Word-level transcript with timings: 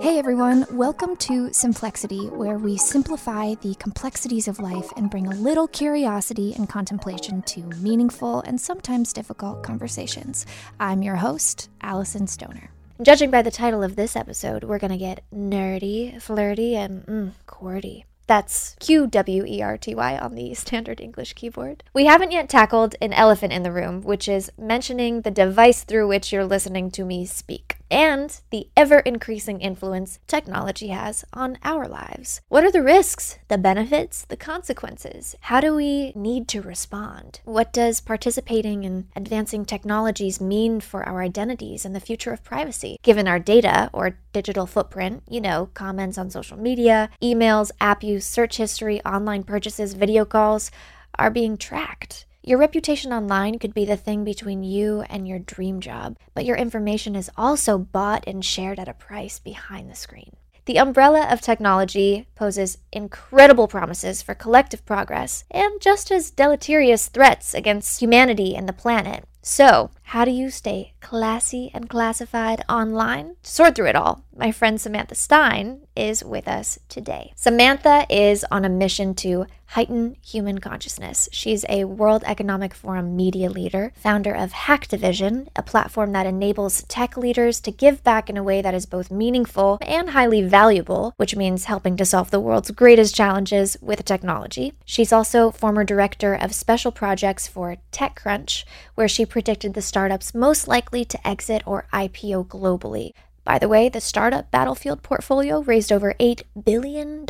Hey 0.00 0.18
everyone, 0.18 0.64
welcome 0.72 1.14
to 1.16 1.50
Simplexity, 1.50 2.30
where 2.30 2.56
we 2.56 2.78
simplify 2.78 3.54
the 3.56 3.74
complexities 3.74 4.48
of 4.48 4.58
life 4.58 4.90
and 4.96 5.10
bring 5.10 5.26
a 5.26 5.34
little 5.34 5.68
curiosity 5.68 6.54
and 6.54 6.66
contemplation 6.66 7.42
to 7.42 7.60
meaningful 7.82 8.40
and 8.40 8.58
sometimes 8.58 9.12
difficult 9.12 9.62
conversations. 9.62 10.46
I'm 10.80 11.02
your 11.02 11.16
host, 11.16 11.68
Allison 11.82 12.26
Stoner. 12.26 12.70
Judging 13.02 13.30
by 13.30 13.42
the 13.42 13.50
title 13.50 13.82
of 13.82 13.94
this 13.94 14.16
episode, 14.16 14.64
we're 14.64 14.78
gonna 14.78 14.96
get 14.96 15.22
nerdy, 15.30 16.20
flirty, 16.20 16.76
and 16.76 17.04
mm, 17.04 17.32
QWERTY. 17.46 18.04
That's 18.26 18.76
Q 18.80 19.06
W 19.06 19.44
E 19.44 19.60
R 19.60 19.76
T 19.76 19.94
Y 19.94 20.16
on 20.16 20.34
the 20.34 20.54
standard 20.54 21.02
English 21.02 21.34
keyboard. 21.34 21.84
We 21.92 22.06
haven't 22.06 22.32
yet 22.32 22.48
tackled 22.48 22.94
an 23.02 23.12
elephant 23.12 23.52
in 23.52 23.64
the 23.64 23.72
room, 23.72 24.00
which 24.00 24.28
is 24.28 24.50
mentioning 24.56 25.20
the 25.20 25.30
device 25.30 25.84
through 25.84 26.08
which 26.08 26.32
you're 26.32 26.46
listening 26.46 26.90
to 26.92 27.04
me 27.04 27.26
speak 27.26 27.79
and 27.90 28.40
the 28.50 28.68
ever 28.76 29.00
increasing 29.00 29.60
influence 29.60 30.18
technology 30.26 30.88
has 30.88 31.24
on 31.32 31.58
our 31.64 31.88
lives. 31.88 32.40
What 32.48 32.64
are 32.64 32.70
the 32.70 32.82
risks, 32.82 33.38
the 33.48 33.58
benefits, 33.58 34.24
the 34.24 34.36
consequences? 34.36 35.36
How 35.40 35.60
do 35.60 35.74
we 35.74 36.12
need 36.14 36.48
to 36.48 36.62
respond? 36.62 37.40
What 37.44 37.72
does 37.72 38.00
participating 38.00 38.84
in 38.84 39.08
advancing 39.16 39.64
technologies 39.64 40.40
mean 40.40 40.80
for 40.80 41.02
our 41.02 41.22
identities 41.22 41.84
and 41.84 41.94
the 41.94 42.00
future 42.00 42.32
of 42.32 42.44
privacy? 42.44 42.98
Given 43.02 43.26
our 43.26 43.38
data 43.38 43.90
or 43.92 44.18
digital 44.32 44.66
footprint, 44.66 45.22
you 45.28 45.40
know, 45.40 45.70
comments 45.74 46.18
on 46.18 46.30
social 46.30 46.56
media, 46.56 47.10
emails, 47.22 47.70
app 47.80 48.02
use, 48.04 48.24
search 48.26 48.56
history, 48.56 49.02
online 49.04 49.42
purchases, 49.42 49.94
video 49.94 50.24
calls 50.24 50.70
are 51.18 51.30
being 51.30 51.56
tracked. 51.56 52.26
Your 52.42 52.58
reputation 52.58 53.12
online 53.12 53.58
could 53.58 53.74
be 53.74 53.84
the 53.84 53.98
thing 53.98 54.24
between 54.24 54.62
you 54.62 55.02
and 55.10 55.28
your 55.28 55.38
dream 55.38 55.78
job, 55.80 56.16
but 56.34 56.46
your 56.46 56.56
information 56.56 57.14
is 57.14 57.30
also 57.36 57.76
bought 57.76 58.24
and 58.26 58.42
shared 58.42 58.78
at 58.78 58.88
a 58.88 58.94
price 58.94 59.38
behind 59.38 59.90
the 59.90 59.94
screen. 59.94 60.32
The 60.64 60.78
umbrella 60.78 61.26
of 61.30 61.42
technology 61.42 62.28
poses 62.34 62.78
incredible 62.92 63.68
promises 63.68 64.22
for 64.22 64.34
collective 64.34 64.86
progress 64.86 65.44
and 65.50 65.80
just 65.82 66.10
as 66.10 66.30
deleterious 66.30 67.08
threats 67.08 67.52
against 67.52 68.00
humanity 68.00 68.56
and 68.56 68.66
the 68.66 68.72
planet. 68.72 69.24
So, 69.42 69.90
how 70.10 70.24
do 70.24 70.32
you 70.32 70.50
stay 70.50 70.92
classy 71.00 71.70
and 71.72 71.88
classified 71.88 72.64
online? 72.68 73.36
To 73.44 73.50
sort 73.50 73.76
through 73.76 73.86
it 73.86 73.94
all, 73.94 74.24
my 74.36 74.50
friend 74.50 74.80
Samantha 74.80 75.14
Stein 75.14 75.82
is 75.94 76.24
with 76.24 76.48
us 76.48 76.80
today. 76.88 77.32
Samantha 77.36 78.06
is 78.10 78.44
on 78.50 78.64
a 78.64 78.68
mission 78.68 79.14
to 79.14 79.46
heighten 79.66 80.16
human 80.20 80.58
consciousness. 80.58 81.28
She's 81.30 81.64
a 81.68 81.84
World 81.84 82.24
Economic 82.26 82.74
Forum 82.74 83.14
media 83.14 83.48
leader, 83.48 83.92
founder 83.94 84.32
of 84.32 84.50
Hacktivision, 84.50 85.46
a 85.54 85.62
platform 85.62 86.10
that 86.12 86.26
enables 86.26 86.82
tech 86.84 87.16
leaders 87.16 87.60
to 87.60 87.70
give 87.70 88.02
back 88.02 88.28
in 88.28 88.36
a 88.36 88.42
way 88.42 88.60
that 88.62 88.74
is 88.74 88.84
both 88.84 89.12
meaningful 89.12 89.78
and 89.82 90.10
highly 90.10 90.42
valuable, 90.42 91.14
which 91.18 91.36
means 91.36 91.66
helping 91.66 91.96
to 91.96 92.04
solve 92.04 92.32
the 92.32 92.40
world's 92.40 92.72
greatest 92.72 93.14
challenges 93.14 93.76
with 93.80 94.04
technology. 94.04 94.72
She's 94.84 95.12
also 95.12 95.52
former 95.52 95.84
director 95.84 96.34
of 96.34 96.52
special 96.52 96.90
projects 96.90 97.46
for 97.46 97.76
TechCrunch, 97.92 98.64
where 98.96 99.06
she 99.06 99.24
predicted 99.24 99.74
the 99.74 99.82
startups 100.00 100.34
most 100.34 100.66
likely 100.66 101.04
to 101.04 101.28
exit 101.28 101.62
or 101.66 101.86
IPO 101.92 102.46
globally. 102.46 103.12
By 103.44 103.58
the 103.58 103.68
way, 103.68 103.90
the 103.90 104.00
startup 104.00 104.50
Battlefield 104.50 105.02
portfolio 105.02 105.60
raised 105.60 105.92
over 105.92 106.14
$8 106.18 106.40
billion 106.64 107.26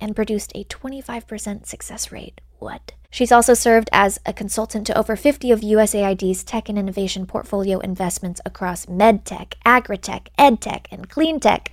and 0.00 0.16
produced 0.16 0.50
a 0.54 0.64
25% 0.64 1.66
success 1.66 2.10
rate. 2.10 2.40
What? 2.58 2.92
She's 3.10 3.30
also 3.30 3.52
served 3.52 3.90
as 3.92 4.18
a 4.24 4.32
consultant 4.32 4.86
to 4.86 4.96
over 4.96 5.14
50 5.14 5.50
of 5.50 5.60
USAID's 5.60 6.42
tech 6.42 6.70
and 6.70 6.78
innovation 6.78 7.26
portfolio 7.26 7.80
investments 7.80 8.40
across 8.46 8.86
medtech, 8.86 9.52
agritech, 9.66 10.28
edtech, 10.38 10.86
and 10.90 11.06
cleantech. 11.10 11.66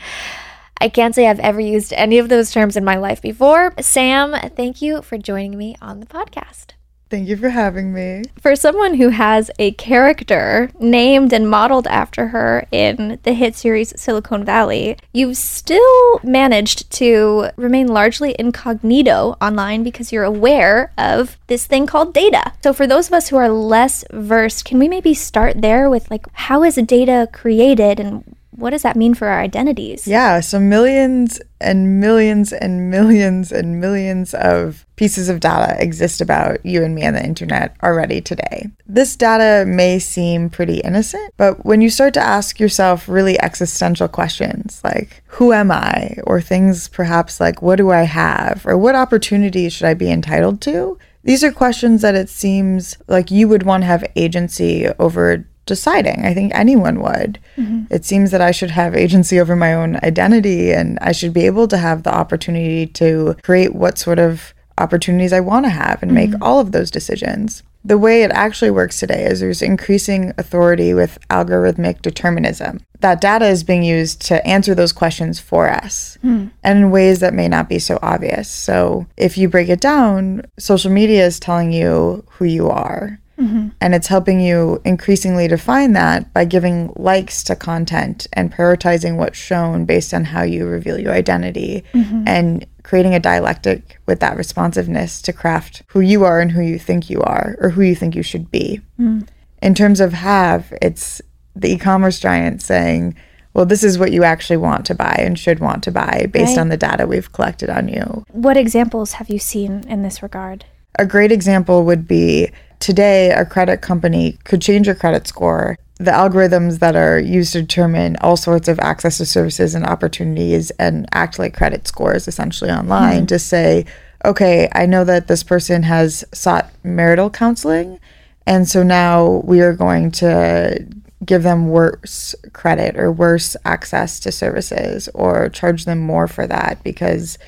I 0.81 0.89
can't 0.89 1.15
say 1.15 1.27
I've 1.27 1.39
ever 1.39 1.61
used 1.61 1.93
any 1.93 2.17
of 2.17 2.27
those 2.27 2.51
terms 2.51 2.75
in 2.75 2.83
my 2.83 2.97
life 2.97 3.21
before. 3.21 3.73
Sam, 3.79 4.33
thank 4.57 4.81
you 4.81 5.01
for 5.01 5.17
joining 5.17 5.57
me 5.57 5.77
on 5.81 6.01
the 6.01 6.05
podcast. 6.05 6.76
Thank 7.09 7.29
you 7.29 7.37
for 7.37 7.49
having 7.49 7.93
me. 7.93 8.23
For 8.41 8.55
someone 8.55 8.95
who 8.95 9.09
has 9.09 9.49
a 9.59 9.71
character 9.71 10.71
named 10.79 11.31
and 11.31 11.49
modeled 11.49 11.87
after 11.87 12.27
her 12.27 12.67
in 12.71 13.19
the 13.23 13.33
hit 13.33 13.55
series 13.55 13.99
Silicon 13.99 14.43
Valley, 14.43 14.97
you've 15.13 15.37
still 15.37 16.19
managed 16.23 16.89
to 16.91 17.49
remain 17.55 17.87
largely 17.87 18.35
incognito 18.37 19.37
online 19.41 19.83
because 19.83 20.11
you're 20.11 20.23
aware 20.23 20.91
of 20.97 21.37
this 21.47 21.65
thing 21.65 21.87
called 21.87 22.13
data. 22.13 22.53
So 22.61 22.73
for 22.73 22.85
those 22.85 23.07
of 23.07 23.13
us 23.13 23.29
who 23.29 23.37
are 23.37 23.49
less 23.49 24.03
versed, 24.11 24.65
can 24.65 24.77
we 24.77 24.89
maybe 24.89 25.13
start 25.13 25.61
there 25.61 25.89
with 25.89 26.11
like 26.11 26.25
how 26.33 26.63
is 26.63 26.75
data 26.75 27.29
created 27.31 27.99
and 27.99 28.36
what 28.57 28.71
does 28.71 28.81
that 28.81 28.95
mean 28.95 29.13
for 29.13 29.27
our 29.27 29.39
identities? 29.39 30.07
Yeah, 30.07 30.39
so 30.39 30.59
millions 30.59 31.39
and 31.61 31.99
millions 31.99 32.51
and 32.51 32.89
millions 32.89 33.51
and 33.51 33.79
millions 33.79 34.33
of 34.33 34.85
pieces 34.95 35.29
of 35.29 35.39
data 35.39 35.75
exist 35.79 36.21
about 36.21 36.65
you 36.65 36.83
and 36.83 36.95
me 36.95 37.05
on 37.05 37.13
the 37.13 37.23
internet 37.23 37.75
already 37.83 38.19
today. 38.19 38.67
This 38.87 39.15
data 39.15 39.63
may 39.67 39.99
seem 39.99 40.49
pretty 40.49 40.79
innocent, 40.79 41.33
but 41.37 41.65
when 41.65 41.81
you 41.81 41.91
start 41.91 42.15
to 42.15 42.19
ask 42.19 42.59
yourself 42.59 43.07
really 43.07 43.39
existential 43.41 44.07
questions 44.07 44.81
like, 44.83 45.21
who 45.27 45.53
am 45.53 45.71
I? 45.71 46.17
Or 46.23 46.41
things 46.41 46.87
perhaps 46.87 47.39
like, 47.39 47.61
what 47.61 47.75
do 47.75 47.91
I 47.91 48.03
have? 48.03 48.65
Or 48.65 48.75
what 48.75 48.95
opportunities 48.95 49.73
should 49.73 49.87
I 49.87 49.93
be 49.93 50.11
entitled 50.11 50.61
to? 50.61 50.97
These 51.23 51.43
are 51.43 51.51
questions 51.51 52.01
that 52.01 52.15
it 52.15 52.29
seems 52.29 52.97
like 53.07 53.29
you 53.29 53.47
would 53.47 53.63
want 53.63 53.83
to 53.83 53.87
have 53.87 54.09
agency 54.15 54.87
over 54.97 55.45
deciding. 55.67 56.25
I 56.25 56.33
think 56.33 56.51
anyone 56.55 57.01
would. 57.01 57.39
Mm-hmm. 57.57 57.93
It 57.93 58.05
seems 58.05 58.31
that 58.31 58.41
I 58.41 58.51
should 58.51 58.71
have 58.71 58.95
agency 58.95 59.39
over 59.39 59.55
my 59.55 59.73
own 59.73 59.97
identity 59.97 60.71
and 60.71 60.97
I 61.01 61.11
should 61.11 61.33
be 61.33 61.45
able 61.45 61.67
to 61.67 61.77
have 61.77 62.03
the 62.03 62.13
opportunity 62.13 62.87
to 62.87 63.35
create 63.43 63.75
what 63.75 63.97
sort 63.97 64.19
of 64.19 64.53
opportunities 64.77 65.33
I 65.33 65.39
want 65.39 65.65
to 65.65 65.69
have 65.69 66.01
and 66.01 66.11
mm-hmm. 66.11 66.31
make 66.31 66.41
all 66.41 66.59
of 66.59 66.71
those 66.71 66.91
decisions. 66.91 67.63
The 67.83 67.97
way 67.97 68.23
it 68.23 68.31
actually 68.31 68.71
works 68.71 68.99
today 68.99 69.25
is 69.25 69.39
there's 69.39 69.61
increasing 69.61 70.33
authority 70.37 70.93
with 70.93 71.17
algorithmic 71.29 72.01
determinism. 72.01 72.81
That 72.99 73.21
data 73.21 73.45
is 73.45 73.63
being 73.63 73.83
used 73.83 74.21
to 74.23 74.45
answer 74.45 74.75
those 74.75 74.91
questions 74.91 75.39
for 75.39 75.69
us 75.69 76.17
mm. 76.23 76.51
and 76.63 76.79
in 76.79 76.91
ways 76.91 77.21
that 77.21 77.33
may 77.33 77.47
not 77.47 77.69
be 77.69 77.79
so 77.79 77.97
obvious. 78.01 78.51
So, 78.51 79.07
if 79.15 79.37
you 79.37 79.47
break 79.47 79.69
it 79.69 79.79
down, 79.79 80.41
social 80.59 80.91
media 80.91 81.25
is 81.25 81.39
telling 81.39 81.71
you 81.71 82.25
who 82.31 82.45
you 82.45 82.69
are 82.69 83.19
Mm-hmm. 83.39 83.69
And 83.79 83.93
it's 83.93 84.07
helping 84.07 84.39
you 84.39 84.81
increasingly 84.83 85.47
define 85.47 85.93
that 85.93 86.33
by 86.33 86.45
giving 86.45 86.91
likes 86.95 87.43
to 87.45 87.55
content 87.55 88.27
and 88.33 88.51
prioritizing 88.53 89.17
what's 89.17 89.37
shown 89.37 89.85
based 89.85 90.13
on 90.13 90.25
how 90.25 90.41
you 90.41 90.65
reveal 90.65 90.99
your 90.99 91.13
identity 91.13 91.83
mm-hmm. 91.93 92.23
and 92.25 92.65
creating 92.83 93.13
a 93.13 93.19
dialectic 93.19 93.99
with 94.05 94.19
that 94.21 94.37
responsiveness 94.37 95.21
to 95.21 95.33
craft 95.33 95.83
who 95.87 95.99
you 95.99 96.23
are 96.23 96.39
and 96.39 96.51
who 96.51 96.61
you 96.61 96.79
think 96.79 97.09
you 97.09 97.21
are 97.21 97.55
or 97.59 97.69
who 97.69 97.81
you 97.81 97.95
think 97.95 98.15
you 98.15 98.23
should 98.23 98.49
be. 98.49 98.81
Mm. 98.99 99.27
In 99.61 99.75
terms 99.75 99.99
of 99.99 100.13
have, 100.13 100.73
it's 100.81 101.21
the 101.55 101.73
e 101.73 101.77
commerce 101.77 102.19
giant 102.19 102.61
saying, 102.61 103.15
well, 103.53 103.65
this 103.65 103.83
is 103.83 103.97
what 103.97 104.11
you 104.11 104.23
actually 104.23 104.57
want 104.57 104.85
to 104.85 104.95
buy 104.95 105.15
and 105.19 105.37
should 105.37 105.59
want 105.59 105.83
to 105.83 105.91
buy 105.91 106.27
based 106.31 106.49
right. 106.49 106.59
on 106.59 106.69
the 106.69 106.77
data 106.77 107.07
we've 107.07 107.31
collected 107.31 107.69
on 107.69 107.87
you. 107.87 108.23
What 108.31 108.55
examples 108.55 109.13
have 109.13 109.29
you 109.29 109.39
seen 109.39 109.83
in 109.87 110.03
this 110.03 110.21
regard? 110.21 110.65
A 110.99 111.05
great 111.05 111.31
example 111.31 111.83
would 111.83 112.07
be 112.07 112.51
today 112.79 113.31
a 113.31 113.45
credit 113.45 113.81
company 113.81 114.37
could 114.43 114.61
change 114.61 114.87
your 114.87 114.95
credit 114.95 115.27
score. 115.27 115.77
The 115.97 116.11
algorithms 116.11 116.79
that 116.79 116.95
are 116.95 117.19
used 117.19 117.53
to 117.53 117.61
determine 117.61 118.17
all 118.21 118.37
sorts 118.37 118.67
of 118.67 118.79
access 118.79 119.17
to 119.17 119.25
services 119.25 119.73
and 119.73 119.85
opportunities 119.85 120.69
and 120.71 121.07
act 121.11 121.39
like 121.39 121.55
credit 121.55 121.87
scores 121.87 122.27
essentially 122.27 122.69
online 122.69 123.17
mm-hmm. 123.17 123.25
to 123.27 123.39
say, 123.39 123.85
okay, 124.23 124.69
I 124.73 124.85
know 124.85 125.03
that 125.05 125.27
this 125.27 125.43
person 125.43 125.83
has 125.83 126.23
sought 126.33 126.71
marital 126.83 127.29
counseling. 127.29 127.99
And 128.45 128.67
so 128.67 128.83
now 128.83 129.41
we 129.43 129.61
are 129.61 129.73
going 129.73 130.11
to 130.11 130.85
give 131.25 131.43
them 131.43 131.69
worse 131.69 132.35
credit 132.53 132.95
or 132.97 133.11
worse 133.11 133.57
access 133.65 134.19
to 134.19 134.31
services 134.31 135.09
or 135.15 135.49
charge 135.49 135.85
them 135.85 135.99
more 135.99 136.27
for 136.27 136.45
that 136.45 136.83
because 136.83 137.39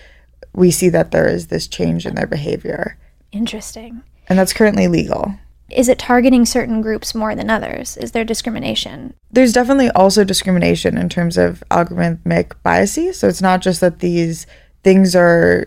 we 0.53 0.71
see 0.71 0.89
that 0.89 1.11
there 1.11 1.27
is 1.27 1.47
this 1.47 1.67
change 1.67 2.07
in 2.07 2.15
their 2.15 2.27
behavior. 2.27 2.97
Interesting 3.31 4.01
and 4.29 4.37
that's 4.37 4.53
currently 4.53 4.87
legal. 4.87 5.33
Is 5.71 5.87
it 5.87 5.99
targeting 5.99 6.45
certain 6.45 6.81
groups 6.81 7.13
more 7.13 7.35
than 7.35 7.49
others? 7.49 7.97
Is 7.97 8.11
there 8.11 8.23
discrimination? 8.23 9.13
There's 9.31 9.53
definitely 9.53 9.89
also 9.91 10.23
discrimination 10.23 10.97
in 10.97 11.09
terms 11.09 11.37
of 11.37 11.63
algorithmic 11.69 12.53
biases. 12.63 13.19
So 13.19 13.27
it's 13.27 13.41
not 13.41 13.61
just 13.61 13.81
that 13.81 13.99
these 13.99 14.47
things 14.83 15.15
are 15.15 15.65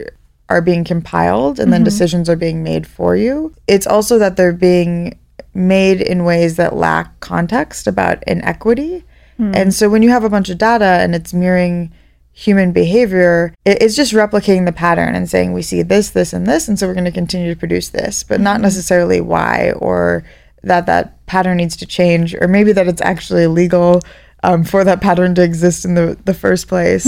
are 0.49 0.61
being 0.61 0.85
compiled 0.85 1.59
and 1.59 1.67
mm-hmm. 1.67 1.71
then 1.73 1.85
decisions 1.85 2.29
are 2.29 2.37
being 2.37 2.63
made 2.63 2.87
for 2.87 3.17
you. 3.17 3.55
It's 3.69 3.87
also 3.87 4.19
that 4.19 4.37
they're 4.37 4.53
being 4.53 5.19
made 5.55 6.01
in 6.01 6.25
ways 6.25 6.57
that 6.57 6.75
lack 6.75 7.21
context 7.21 7.87
about 7.87 8.23
inequity. 8.27 9.05
Mm. 9.39 9.57
And 9.57 9.75
so 9.75 9.89
when 9.89 10.03
you 10.03 10.11
have 10.11 10.25
a 10.25 10.31
bunch 10.31 10.51
of 10.51 10.59
data 10.59 10.85
and 10.85 11.15
it's 11.15 11.33
mirroring 11.33 11.93
human 12.33 12.73
behavior, 12.73 13.55
it's 13.65 13.95
just 13.95 14.13
replicating 14.13 14.65
the 14.65 14.73
pattern 14.73 15.15
and 15.15 15.29
saying 15.29 15.53
we 15.53 15.63
see 15.63 15.83
this, 15.83 16.11
this, 16.11 16.33
and 16.33 16.47
this, 16.47 16.69
and 16.69 16.79
so 16.79 16.87
we're 16.87 16.95
going 16.95 17.05
to 17.05 17.13
continue 17.13 17.53
to 17.53 17.59
produce 17.59 17.91
this, 17.91 18.25
but 18.25 18.41
not 18.41 18.55
mm-hmm. 18.55 18.63
necessarily 18.63 19.21
why 19.21 19.73
or 19.73 20.25
that 20.63 20.87
that 20.87 21.25
pattern 21.27 21.57
needs 21.59 21.77
to 21.77 21.87
change, 21.87 22.35
or 22.41 22.49
maybe 22.49 22.73
that 22.73 22.89
it's 22.89 23.03
actually 23.03 23.45
illegal. 23.45 24.01
um, 24.43 24.65
for 24.65 24.85
that 24.85 25.01
pattern 25.01 25.35
to 25.37 25.43
exist 25.43 25.85
in 25.85 25.95
the, 25.95 26.19
the 26.25 26.35
first 26.35 26.69
place. 26.69 27.07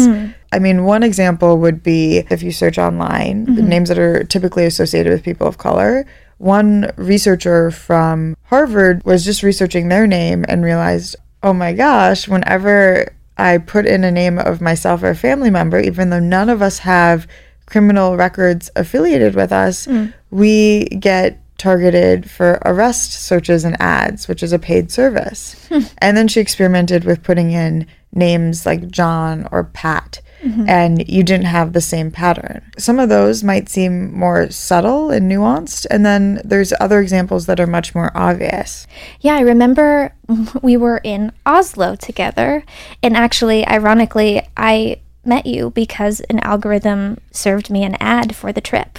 I 0.52 0.58
mean, 0.60 0.84
one 0.84 1.02
example 1.02 1.58
would 1.58 1.82
be 1.82 2.18
if 2.30 2.42
you 2.42 2.52
search 2.52 2.78
online, 2.78 3.46
the 3.56 3.62
names 3.62 3.88
that 3.88 3.98
are 3.98 4.22
typically 4.24 4.64
associated 4.66 5.12
with 5.12 5.24
people 5.24 5.46
of 5.46 5.58
color. 5.58 6.06
One 6.38 6.92
researcher 6.96 7.70
from 7.70 8.36
Harvard 8.44 9.04
was 9.04 9.24
just 9.24 9.42
researching 9.42 9.88
their 9.88 10.06
name 10.06 10.44
and 10.48 10.64
realized, 10.64 11.16
oh 11.42 11.52
my 11.52 11.72
gosh, 11.72 12.28
whenever 12.28 13.13
I 13.36 13.58
put 13.58 13.86
in 13.86 14.04
a 14.04 14.10
name 14.10 14.38
of 14.38 14.60
myself 14.60 15.02
or 15.02 15.10
a 15.10 15.16
family 15.16 15.50
member, 15.50 15.80
even 15.80 16.10
though 16.10 16.20
none 16.20 16.48
of 16.48 16.62
us 16.62 16.78
have 16.80 17.26
criminal 17.66 18.16
records 18.16 18.70
affiliated 18.76 19.34
with 19.34 19.52
us, 19.52 19.86
hmm. 19.86 20.06
we 20.30 20.84
get 20.86 21.40
targeted 21.56 22.30
for 22.30 22.60
arrest 22.64 23.12
searches 23.12 23.64
and 23.64 23.80
ads, 23.80 24.28
which 24.28 24.42
is 24.42 24.52
a 24.52 24.58
paid 24.58 24.90
service. 24.90 25.66
Hmm. 25.68 25.80
and 25.98 26.16
then 26.16 26.28
she 26.28 26.40
experimented 26.40 27.04
with 27.04 27.22
putting 27.22 27.50
in 27.50 27.86
names 28.12 28.66
like 28.66 28.88
John 28.88 29.48
or 29.50 29.64
Pat. 29.64 30.20
Mm-hmm. 30.44 30.68
And 30.68 31.08
you 31.08 31.22
didn't 31.22 31.46
have 31.46 31.72
the 31.72 31.80
same 31.80 32.10
pattern. 32.10 32.60
Some 32.76 32.98
of 32.98 33.08
those 33.08 33.42
might 33.42 33.70
seem 33.70 34.12
more 34.16 34.50
subtle 34.50 35.10
and 35.10 35.30
nuanced, 35.30 35.86
and 35.90 36.04
then 36.04 36.42
there's 36.44 36.72
other 36.80 37.00
examples 37.00 37.46
that 37.46 37.60
are 37.60 37.66
much 37.66 37.94
more 37.94 38.12
obvious. 38.14 38.86
Yeah, 39.20 39.36
I 39.36 39.40
remember 39.40 40.14
we 40.62 40.76
were 40.76 41.00
in 41.02 41.32
Oslo 41.46 41.96
together, 41.96 42.64
and 43.02 43.16
actually, 43.16 43.66
ironically, 43.66 44.42
I 44.56 45.00
met 45.24 45.46
you 45.46 45.70
because 45.70 46.20
an 46.28 46.40
algorithm 46.40 47.18
served 47.30 47.70
me 47.70 47.82
an 47.82 47.96
ad 48.00 48.36
for 48.36 48.52
the 48.52 48.60
trip, 48.60 48.98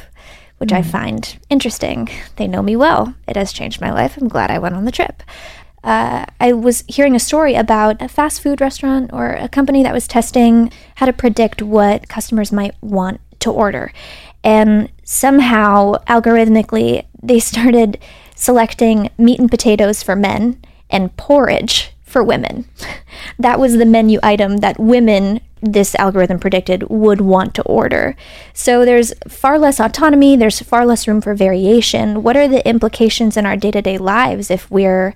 which 0.58 0.74
I 0.74 0.82
mm. 0.82 0.86
find 0.86 1.38
interesting. 1.50 2.10
They 2.38 2.48
know 2.48 2.64
me 2.64 2.76
well. 2.76 3.14
It 3.28 3.36
has 3.36 3.54
changed 3.54 3.82
my 3.82 3.92
life. 3.92 4.18
I'm 4.18 4.28
glad 4.28 4.52
I 4.52 4.60
went 4.60 4.76
on 4.76 4.86
the 4.86 4.92
trip. 4.92 5.22
Uh, 5.86 6.26
I 6.40 6.52
was 6.52 6.84
hearing 6.88 7.16
a 7.16 7.20
story 7.20 7.54
about 7.54 8.02
a 8.02 8.08
fast 8.08 8.42
food 8.42 8.60
restaurant 8.60 9.12
or 9.14 9.34
a 9.34 9.48
company 9.48 9.84
that 9.84 9.94
was 9.94 10.08
testing 10.08 10.72
how 10.96 11.06
to 11.06 11.14
predict 11.14 11.62
what 11.62 12.10
customers 12.10 12.52
might 12.52 12.74
want 12.82 13.22
to 13.42 13.52
order. 13.52 13.94
And 14.44 14.90
somehow, 15.04 15.94
algorithmically, 16.08 17.06
they 17.22 17.40
started 17.52 18.00
selecting 18.36 19.12
meat 19.18 19.40
and 19.40 19.50
potatoes 19.50 20.02
for 20.02 20.16
men 20.16 20.60
and 20.90 21.16
porridge 21.18 21.92
for 22.04 22.24
women. 22.24 22.66
That 23.40 23.60
was 23.60 23.78
the 23.78 23.86
menu 23.86 24.20
item 24.22 24.58
that 24.58 24.80
women, 24.80 25.40
this 25.62 25.96
algorithm 25.96 26.38
predicted, 26.38 26.84
would 26.90 27.22
want 27.22 27.56
to 27.56 27.64
order. 27.64 28.16
So 28.54 28.84
there's 28.84 29.14
far 29.28 29.58
less 29.58 29.80
autonomy, 29.80 30.36
there's 30.36 30.62
far 30.62 30.86
less 30.86 31.08
room 31.08 31.22
for 31.22 31.34
variation. 31.34 32.22
What 32.22 32.36
are 32.36 32.48
the 32.48 32.68
implications 32.68 33.38
in 33.38 33.46
our 33.46 33.56
day 33.56 33.72
to 33.72 33.82
day 33.82 33.98
lives 33.98 34.52
if 34.52 34.70
we're 34.70 35.16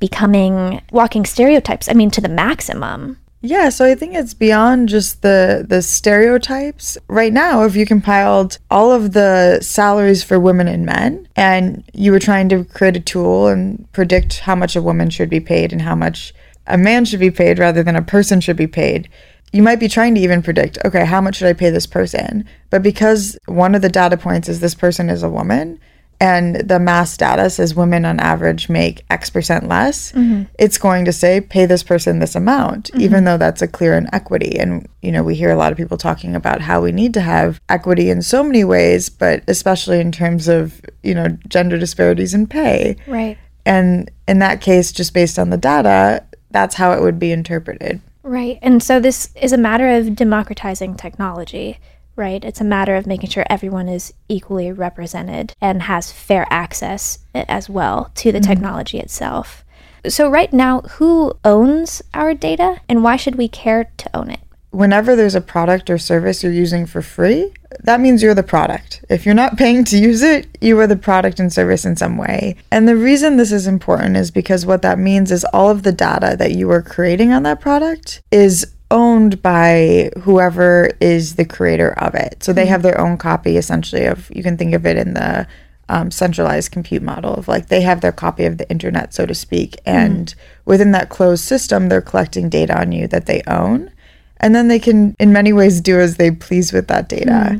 becoming 0.00 0.82
walking 0.90 1.24
stereotypes? 1.24 1.88
I 1.88 1.92
mean, 1.92 2.10
to 2.10 2.20
the 2.20 2.28
maximum. 2.28 3.18
Yeah, 3.42 3.70
so 3.70 3.86
I 3.86 3.94
think 3.94 4.14
it's 4.14 4.34
beyond 4.34 4.90
just 4.90 5.22
the 5.22 5.64
the 5.66 5.80
stereotypes. 5.80 6.98
Right 7.08 7.32
now, 7.32 7.64
if 7.64 7.74
you 7.74 7.86
compiled 7.86 8.58
all 8.70 8.92
of 8.92 9.12
the 9.12 9.60
salaries 9.62 10.22
for 10.22 10.38
women 10.38 10.68
and 10.68 10.84
men 10.84 11.26
and 11.36 11.82
you 11.94 12.12
were 12.12 12.18
trying 12.18 12.50
to 12.50 12.64
create 12.64 12.96
a 12.96 13.00
tool 13.00 13.46
and 13.46 13.90
predict 13.92 14.40
how 14.40 14.54
much 14.54 14.76
a 14.76 14.82
woman 14.82 15.08
should 15.08 15.30
be 15.30 15.40
paid 15.40 15.72
and 15.72 15.80
how 15.80 15.94
much 15.94 16.34
a 16.66 16.76
man 16.76 17.06
should 17.06 17.20
be 17.20 17.30
paid 17.30 17.58
rather 17.58 17.82
than 17.82 17.96
a 17.96 18.02
person 18.02 18.42
should 18.42 18.58
be 18.58 18.66
paid, 18.66 19.08
you 19.52 19.62
might 19.62 19.80
be 19.80 19.88
trying 19.88 20.14
to 20.14 20.20
even 20.20 20.42
predict, 20.42 20.78
okay, 20.84 21.04
how 21.04 21.20
much 21.20 21.36
should 21.36 21.48
I 21.48 21.54
pay 21.54 21.70
this 21.70 21.86
person? 21.86 22.44
But 22.68 22.82
because 22.82 23.38
one 23.46 23.74
of 23.74 23.82
the 23.82 23.88
data 23.88 24.16
points 24.16 24.48
is 24.48 24.60
this 24.60 24.74
person 24.74 25.08
is 25.08 25.22
a 25.22 25.30
woman 25.30 25.80
and 26.20 26.56
the 26.56 26.78
mass 26.78 27.16
data 27.16 27.48
says 27.48 27.74
women 27.74 28.04
on 28.04 28.20
average 28.20 28.68
make 28.68 29.04
X 29.08 29.30
percent 29.30 29.66
less, 29.66 30.12
mm-hmm. 30.12 30.42
it's 30.58 30.76
going 30.76 31.06
to 31.06 31.12
say 31.12 31.40
pay 31.40 31.64
this 31.64 31.82
person 31.82 32.18
this 32.18 32.34
amount, 32.34 32.90
mm-hmm. 32.90 33.00
even 33.00 33.24
though 33.24 33.38
that's 33.38 33.62
a 33.62 33.66
clear 33.68 33.96
inequity. 33.96 34.58
And, 34.58 34.86
you 35.00 35.10
know, 35.10 35.22
we 35.22 35.34
hear 35.34 35.50
a 35.50 35.56
lot 35.56 35.72
of 35.72 35.78
people 35.78 35.96
talking 35.96 36.36
about 36.36 36.60
how 36.60 36.82
we 36.82 36.92
need 36.92 37.14
to 37.14 37.22
have 37.22 37.58
equity 37.70 38.10
in 38.10 38.20
so 38.20 38.42
many 38.42 38.64
ways, 38.64 39.08
but 39.08 39.42
especially 39.48 39.98
in 39.98 40.12
terms 40.12 40.46
of, 40.46 40.82
you 41.02 41.14
know, 41.14 41.28
gender 41.48 41.78
disparities 41.78 42.34
in 42.34 42.46
pay. 42.46 42.96
Right. 43.06 43.38
And 43.64 44.10
in 44.28 44.40
that 44.40 44.60
case, 44.60 44.92
just 44.92 45.14
based 45.14 45.38
on 45.38 45.48
the 45.48 45.56
data, 45.56 46.24
that's 46.50 46.74
how 46.74 46.92
it 46.92 47.00
would 47.00 47.18
be 47.18 47.32
interpreted. 47.32 48.00
Right. 48.22 48.58
And 48.60 48.82
so 48.82 49.00
this 49.00 49.30
is 49.40 49.52
a 49.52 49.58
matter 49.58 49.88
of 49.88 50.14
democratizing 50.14 50.96
technology, 50.96 51.78
right? 52.20 52.44
It's 52.44 52.60
a 52.60 52.64
matter 52.64 52.94
of 52.94 53.06
making 53.06 53.30
sure 53.30 53.44
everyone 53.50 53.88
is 53.88 54.14
equally 54.28 54.70
represented 54.70 55.54
and 55.60 55.82
has 55.82 56.12
fair 56.12 56.46
access 56.50 57.18
eh, 57.34 57.44
as 57.48 57.68
well 57.68 58.12
to 58.16 58.30
the 58.30 58.38
mm-hmm. 58.38 58.48
technology 58.48 59.00
itself. 59.00 59.64
So, 60.06 60.30
right 60.30 60.52
now, 60.52 60.82
who 60.82 61.32
owns 61.44 62.00
our 62.14 62.32
data 62.32 62.80
and 62.88 63.02
why 63.02 63.16
should 63.16 63.34
we 63.34 63.48
care 63.48 63.90
to 63.96 64.16
own 64.16 64.30
it? 64.30 64.40
whenever 64.70 65.16
there's 65.16 65.34
a 65.34 65.40
product 65.40 65.90
or 65.90 65.98
service 65.98 66.42
you're 66.42 66.52
using 66.52 66.86
for 66.86 67.02
free, 67.02 67.52
that 67.82 68.00
means 68.00 68.22
you're 68.22 68.34
the 68.34 68.42
product. 68.42 69.04
If 69.08 69.26
you're 69.26 69.34
not 69.34 69.56
paying 69.56 69.84
to 69.84 69.98
use 69.98 70.22
it, 70.22 70.46
you 70.60 70.78
are 70.80 70.86
the 70.86 70.96
product 70.96 71.40
and 71.40 71.52
service 71.52 71.84
in 71.84 71.96
some 71.96 72.16
way. 72.16 72.56
And 72.70 72.88
the 72.88 72.96
reason 72.96 73.36
this 73.36 73.52
is 73.52 73.66
important 73.66 74.16
is 74.16 74.30
because 74.30 74.66
what 74.66 74.82
that 74.82 74.98
means 74.98 75.30
is 75.30 75.44
all 75.52 75.70
of 75.70 75.82
the 75.82 75.92
data 75.92 76.36
that 76.38 76.52
you 76.52 76.70
are 76.70 76.82
creating 76.82 77.32
on 77.32 77.42
that 77.44 77.60
product 77.60 78.22
is 78.30 78.66
owned 78.90 79.42
by 79.42 80.10
whoever 80.20 80.90
is 81.00 81.36
the 81.36 81.44
creator 81.44 81.90
of 81.98 82.14
it. 82.14 82.42
So 82.42 82.52
they 82.52 82.64
hmm. 82.64 82.70
have 82.70 82.82
their 82.82 83.00
own 83.00 83.16
copy 83.18 83.56
essentially 83.56 84.04
of, 84.06 84.30
you 84.34 84.42
can 84.42 84.56
think 84.56 84.74
of 84.74 84.86
it 84.86 84.96
in 84.96 85.14
the 85.14 85.46
um, 85.88 86.10
centralized 86.10 86.70
compute 86.70 87.02
model 87.02 87.34
of 87.34 87.48
like 87.48 87.66
they 87.66 87.80
have 87.80 88.00
their 88.00 88.12
copy 88.12 88.44
of 88.44 88.58
the 88.58 88.70
internet, 88.70 89.12
so 89.12 89.26
to 89.26 89.34
speak. 89.34 89.80
Hmm. 89.84 89.90
And 89.90 90.34
within 90.64 90.92
that 90.92 91.08
closed 91.08 91.44
system, 91.44 91.88
they're 91.88 92.00
collecting 92.00 92.48
data 92.48 92.78
on 92.78 92.92
you 92.92 93.06
that 93.08 93.26
they 93.26 93.42
own. 93.46 93.90
And 94.38 94.54
then 94.54 94.68
they 94.68 94.78
can, 94.78 95.14
in 95.18 95.32
many 95.32 95.52
ways, 95.52 95.80
do 95.80 96.00
as 96.00 96.16
they 96.16 96.30
please 96.30 96.72
with 96.72 96.88
that 96.88 97.08
data. 97.08 97.50
Hmm. 97.50 97.58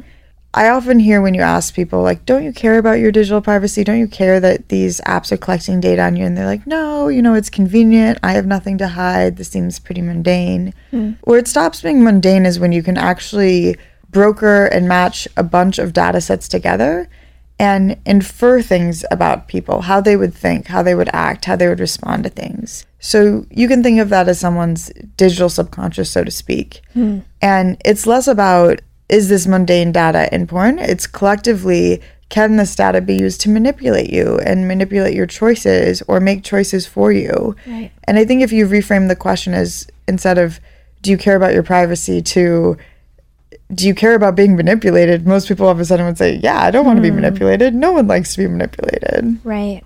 I 0.52 0.68
often 0.68 0.98
hear 0.98 1.22
when 1.22 1.34
you 1.34 1.42
ask 1.42 1.74
people, 1.74 2.02
like, 2.02 2.26
don't 2.26 2.42
you 2.42 2.52
care 2.52 2.78
about 2.78 2.98
your 2.98 3.12
digital 3.12 3.40
privacy? 3.40 3.84
Don't 3.84 4.00
you 4.00 4.08
care 4.08 4.40
that 4.40 4.68
these 4.68 5.00
apps 5.02 5.30
are 5.30 5.36
collecting 5.36 5.80
data 5.80 6.02
on 6.02 6.16
you? 6.16 6.24
And 6.24 6.36
they're 6.36 6.46
like, 6.46 6.66
no, 6.66 7.06
you 7.06 7.22
know, 7.22 7.34
it's 7.34 7.50
convenient. 7.50 8.18
I 8.24 8.32
have 8.32 8.46
nothing 8.46 8.76
to 8.78 8.88
hide. 8.88 9.36
This 9.36 9.48
seems 9.48 9.78
pretty 9.78 10.02
mundane. 10.02 10.74
Hmm. 10.90 11.12
Where 11.22 11.38
it 11.38 11.46
stops 11.46 11.82
being 11.82 12.02
mundane 12.02 12.46
is 12.46 12.58
when 12.58 12.72
you 12.72 12.82
can 12.82 12.96
actually 12.96 13.76
broker 14.10 14.66
and 14.66 14.88
match 14.88 15.28
a 15.36 15.44
bunch 15.44 15.78
of 15.78 15.92
data 15.92 16.20
sets 16.20 16.48
together 16.48 17.08
and 17.60 18.00
infer 18.04 18.60
things 18.60 19.04
about 19.10 19.46
people, 19.46 19.82
how 19.82 20.00
they 20.00 20.16
would 20.16 20.34
think, 20.34 20.66
how 20.66 20.82
they 20.82 20.94
would 20.94 21.10
act, 21.12 21.44
how 21.44 21.54
they 21.54 21.68
would 21.68 21.78
respond 21.78 22.24
to 22.24 22.30
things. 22.30 22.86
So 22.98 23.46
you 23.50 23.68
can 23.68 23.82
think 23.82 24.00
of 24.00 24.08
that 24.08 24.28
as 24.28 24.40
someone's 24.40 24.90
digital 25.16 25.48
subconscious, 25.48 26.10
so 26.10 26.24
to 26.24 26.30
speak. 26.30 26.80
Hmm. 26.94 27.20
And 27.40 27.80
it's 27.84 28.06
less 28.06 28.26
about 28.26 28.80
is 29.10 29.28
this 29.28 29.46
mundane 29.46 29.92
data 29.92 30.32
important? 30.34 30.80
It's 30.80 31.06
collectively 31.06 32.00
can 32.30 32.56
this 32.56 32.76
data 32.76 33.00
be 33.00 33.16
used 33.16 33.40
to 33.40 33.50
manipulate 33.50 34.10
you 34.10 34.38
and 34.46 34.68
manipulate 34.68 35.14
your 35.14 35.26
choices 35.26 36.00
or 36.06 36.20
make 36.20 36.44
choices 36.44 36.86
for 36.86 37.10
you? 37.10 37.56
Right. 37.66 37.90
And 38.04 38.18
I 38.18 38.24
think 38.24 38.40
if 38.40 38.52
you 38.52 38.66
reframe 38.66 39.08
the 39.08 39.16
question 39.16 39.52
as 39.52 39.88
instead 40.06 40.38
of 40.38 40.60
do 41.02 41.10
you 41.10 41.18
care 41.18 41.34
about 41.34 41.52
your 41.52 41.64
privacy 41.64 42.22
to 42.22 42.76
do 43.74 43.86
you 43.86 43.94
care 43.94 44.14
about 44.14 44.36
being 44.36 44.56
manipulated? 44.56 45.26
Most 45.26 45.48
people 45.48 45.66
all 45.66 45.72
of 45.72 45.80
a 45.80 45.84
sudden 45.84 46.06
would 46.06 46.18
say, 46.18 46.36
Yeah, 46.36 46.62
I 46.62 46.70
don't 46.70 46.86
want 46.86 46.98
to 46.98 47.02
be 47.02 47.08
hmm. 47.08 47.16
manipulated. 47.16 47.74
No 47.74 47.92
one 47.92 48.06
likes 48.06 48.32
to 48.34 48.38
be 48.38 48.48
manipulated. 48.48 49.38
Right. 49.44 49.82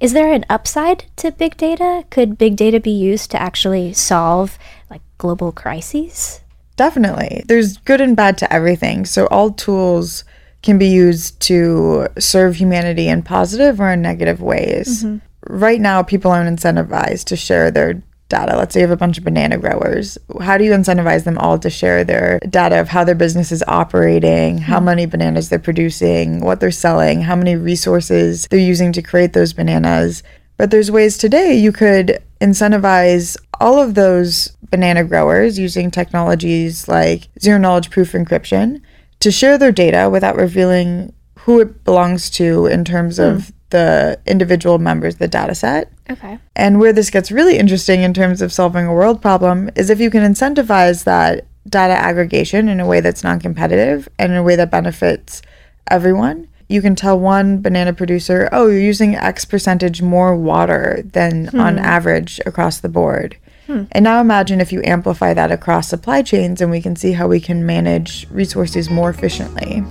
Is 0.00 0.12
there 0.12 0.32
an 0.32 0.44
upside 0.48 1.04
to 1.16 1.32
big 1.32 1.56
data? 1.56 2.04
Could 2.10 2.38
big 2.38 2.56
data 2.56 2.78
be 2.80 2.90
used 2.90 3.30
to 3.32 3.42
actually 3.42 3.92
solve 3.92 4.58
like 4.88 5.02
global 5.18 5.50
crises? 5.50 6.40
Definitely. 6.78 7.42
There's 7.46 7.76
good 7.78 8.00
and 8.00 8.16
bad 8.16 8.38
to 8.38 8.52
everything. 8.52 9.04
So 9.04 9.26
all 9.26 9.50
tools 9.50 10.22
can 10.62 10.78
be 10.78 10.86
used 10.86 11.40
to 11.40 12.06
serve 12.18 12.54
humanity 12.54 13.08
in 13.08 13.22
positive 13.22 13.80
or 13.80 13.90
in 13.90 14.00
negative 14.00 14.40
ways. 14.40 15.02
Mm-hmm. 15.02 15.18
Right 15.52 15.80
now, 15.80 16.04
people 16.04 16.30
aren't 16.30 16.56
incentivized 16.56 17.24
to 17.26 17.36
share 17.36 17.72
their 17.72 18.00
data. 18.28 18.56
Let's 18.56 18.74
say 18.74 18.80
you 18.80 18.86
have 18.86 18.92
a 18.92 18.96
bunch 18.96 19.18
of 19.18 19.24
banana 19.24 19.58
growers. 19.58 20.18
How 20.40 20.56
do 20.56 20.62
you 20.62 20.70
incentivize 20.70 21.24
them 21.24 21.38
all 21.38 21.58
to 21.58 21.70
share 21.70 22.04
their 22.04 22.38
data 22.48 22.80
of 22.80 22.88
how 22.88 23.02
their 23.02 23.16
business 23.16 23.50
is 23.50 23.64
operating, 23.66 24.58
how 24.58 24.76
mm-hmm. 24.76 24.84
many 24.84 25.06
bananas 25.06 25.48
they're 25.48 25.58
producing, 25.58 26.44
what 26.44 26.60
they're 26.60 26.70
selling, 26.70 27.22
how 27.22 27.34
many 27.34 27.56
resources 27.56 28.46
they're 28.48 28.60
using 28.60 28.92
to 28.92 29.02
create 29.02 29.32
those 29.32 29.52
bananas? 29.52 30.22
But 30.58 30.70
there's 30.70 30.90
ways 30.90 31.18
today 31.18 31.54
you 31.54 31.72
could 31.72 32.22
incentivize 32.40 33.36
all 33.60 33.80
of 33.80 33.94
those 33.94 34.56
banana 34.70 35.04
growers 35.04 35.58
using 35.58 35.90
technologies 35.90 36.88
like 36.88 37.28
zero 37.40 37.58
knowledge 37.58 37.90
proof 37.90 38.12
encryption 38.12 38.80
to 39.20 39.30
share 39.30 39.58
their 39.58 39.72
data 39.72 40.08
without 40.10 40.36
revealing 40.36 41.12
who 41.40 41.60
it 41.60 41.84
belongs 41.84 42.30
to 42.30 42.66
in 42.66 42.84
terms 42.84 43.16
hmm. 43.16 43.24
of 43.24 43.52
the 43.70 44.18
individual 44.26 44.78
members 44.78 45.14
of 45.14 45.18
the 45.18 45.28
data 45.28 45.54
set. 45.54 45.92
Okay. 46.08 46.38
And 46.56 46.80
where 46.80 46.92
this 46.92 47.10
gets 47.10 47.30
really 47.30 47.58
interesting 47.58 48.02
in 48.02 48.14
terms 48.14 48.40
of 48.40 48.52
solving 48.52 48.86
a 48.86 48.94
world 48.94 49.20
problem 49.20 49.70
is 49.76 49.90
if 49.90 50.00
you 50.00 50.10
can 50.10 50.22
incentivize 50.22 51.04
that 51.04 51.46
data 51.68 51.94
aggregation 51.94 52.68
in 52.68 52.80
a 52.80 52.86
way 52.86 53.00
that's 53.00 53.22
non 53.22 53.40
competitive 53.40 54.08
and 54.18 54.32
in 54.32 54.38
a 54.38 54.42
way 54.42 54.56
that 54.56 54.70
benefits 54.70 55.42
everyone. 55.90 56.48
You 56.68 56.82
can 56.82 56.94
tell 56.94 57.18
one 57.18 57.62
banana 57.62 57.94
producer, 57.94 58.48
oh, 58.52 58.66
you're 58.66 58.80
using 58.80 59.14
X 59.14 59.46
percentage 59.46 60.02
more 60.02 60.36
water 60.36 61.02
than 61.04 61.48
on 61.58 61.78
hmm. 61.78 61.84
average 61.84 62.40
across 62.44 62.80
the 62.80 62.88
board. 62.88 63.36
And 63.68 64.04
now 64.04 64.20
imagine 64.20 64.60
if 64.60 64.72
you 64.72 64.82
amplify 64.84 65.34
that 65.34 65.50
across 65.50 65.88
supply 65.88 66.22
chains 66.22 66.60
and 66.60 66.70
we 66.70 66.80
can 66.80 66.96
see 66.96 67.12
how 67.12 67.28
we 67.28 67.40
can 67.40 67.66
manage 67.66 68.26
resources 68.30 68.90
more 68.90 69.10
efficiently. 69.10 69.82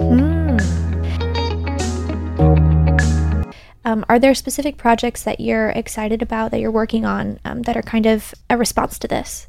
Um, 3.87 4.03
are 4.09 4.19
there 4.19 4.35
specific 4.35 4.75
projects 4.75 5.23
that 5.23 5.39
you're 5.39 5.69
excited 5.69 6.21
about 6.21 6.51
that 6.51 6.59
you're 6.59 6.69
working 6.69 7.05
on 7.05 7.39
um, 7.45 7.61
that 7.61 7.77
are 7.77 7.81
kind 7.81 8.05
of 8.05 8.35
a 8.49 8.57
response 8.57 8.99
to 8.99 9.07
this? 9.07 9.47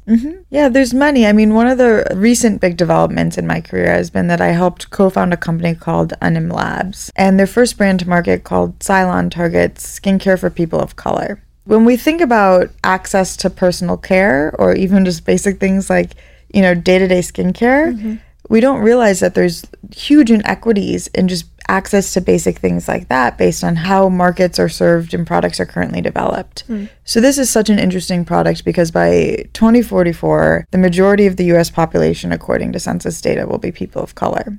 Yeah, 0.49 0.69
there's 0.69 0.93
many. 0.93 1.27
I 1.27 1.33
mean, 1.33 1.53
one 1.53 1.67
of 1.67 1.77
the 1.77 2.07
recent 2.15 2.61
big 2.61 2.77
developments 2.77 3.37
in 3.37 3.45
my 3.45 3.59
career 3.59 3.91
has 3.91 4.09
been 4.09 4.27
that 4.27 4.39
I 4.39 4.51
helped 4.51 4.91
co 4.91 5.09
found 5.09 5.33
a 5.33 5.37
company 5.37 5.75
called 5.75 6.13
Unim 6.21 6.53
Labs, 6.53 7.11
and 7.17 7.37
their 7.37 7.47
first 7.47 7.77
brand 7.77 7.99
to 7.99 8.07
market 8.07 8.45
called 8.45 8.79
Cylon 8.79 9.29
targets 9.29 9.99
skincare 9.99 10.39
for 10.39 10.49
people 10.49 10.79
of 10.79 10.95
color. 10.95 11.43
When 11.65 11.85
we 11.85 11.97
think 11.97 12.21
about 12.21 12.69
access 12.83 13.37
to 13.37 13.49
personal 13.49 13.97
care 13.97 14.55
or 14.57 14.75
even 14.75 15.05
just 15.05 15.25
basic 15.25 15.59
things 15.59 15.89
like, 15.89 16.11
you 16.53 16.61
know, 16.61 16.73
day 16.73 16.99
to 16.99 17.07
day 17.07 17.19
skincare, 17.19 17.93
mm-hmm. 17.93 18.15
we 18.49 18.59
don't 18.59 18.81
realize 18.81 19.19
that 19.19 19.35
there's 19.35 19.65
huge 19.93 20.31
inequities 20.31 21.07
in 21.07 21.27
just 21.27 21.45
access 21.69 22.13
to 22.13 22.21
basic 22.21 22.57
things 22.57 22.87
like 22.87 23.07
that 23.09 23.37
based 23.37 23.63
on 23.63 23.75
how 23.75 24.09
markets 24.09 24.59
are 24.59 24.67
served 24.67 25.13
and 25.13 25.27
products 25.27 25.59
are 25.59 25.65
currently 25.65 26.01
developed. 26.01 26.61
Hmm. 26.61 26.85
So 27.05 27.21
this 27.21 27.37
is 27.37 27.49
such 27.49 27.69
an 27.69 27.77
interesting 27.77 28.25
product 28.25 28.65
because 28.65 28.89
by 28.89 29.45
2044, 29.53 30.65
the 30.71 30.77
majority 30.79 31.27
of 31.27 31.37
the 31.37 31.45
US 31.53 31.69
population 31.69 32.31
according 32.31 32.71
to 32.73 32.79
census 32.79 33.21
data 33.21 33.45
will 33.47 33.59
be 33.59 33.71
people 33.71 34.01
of 34.01 34.15
color. 34.15 34.57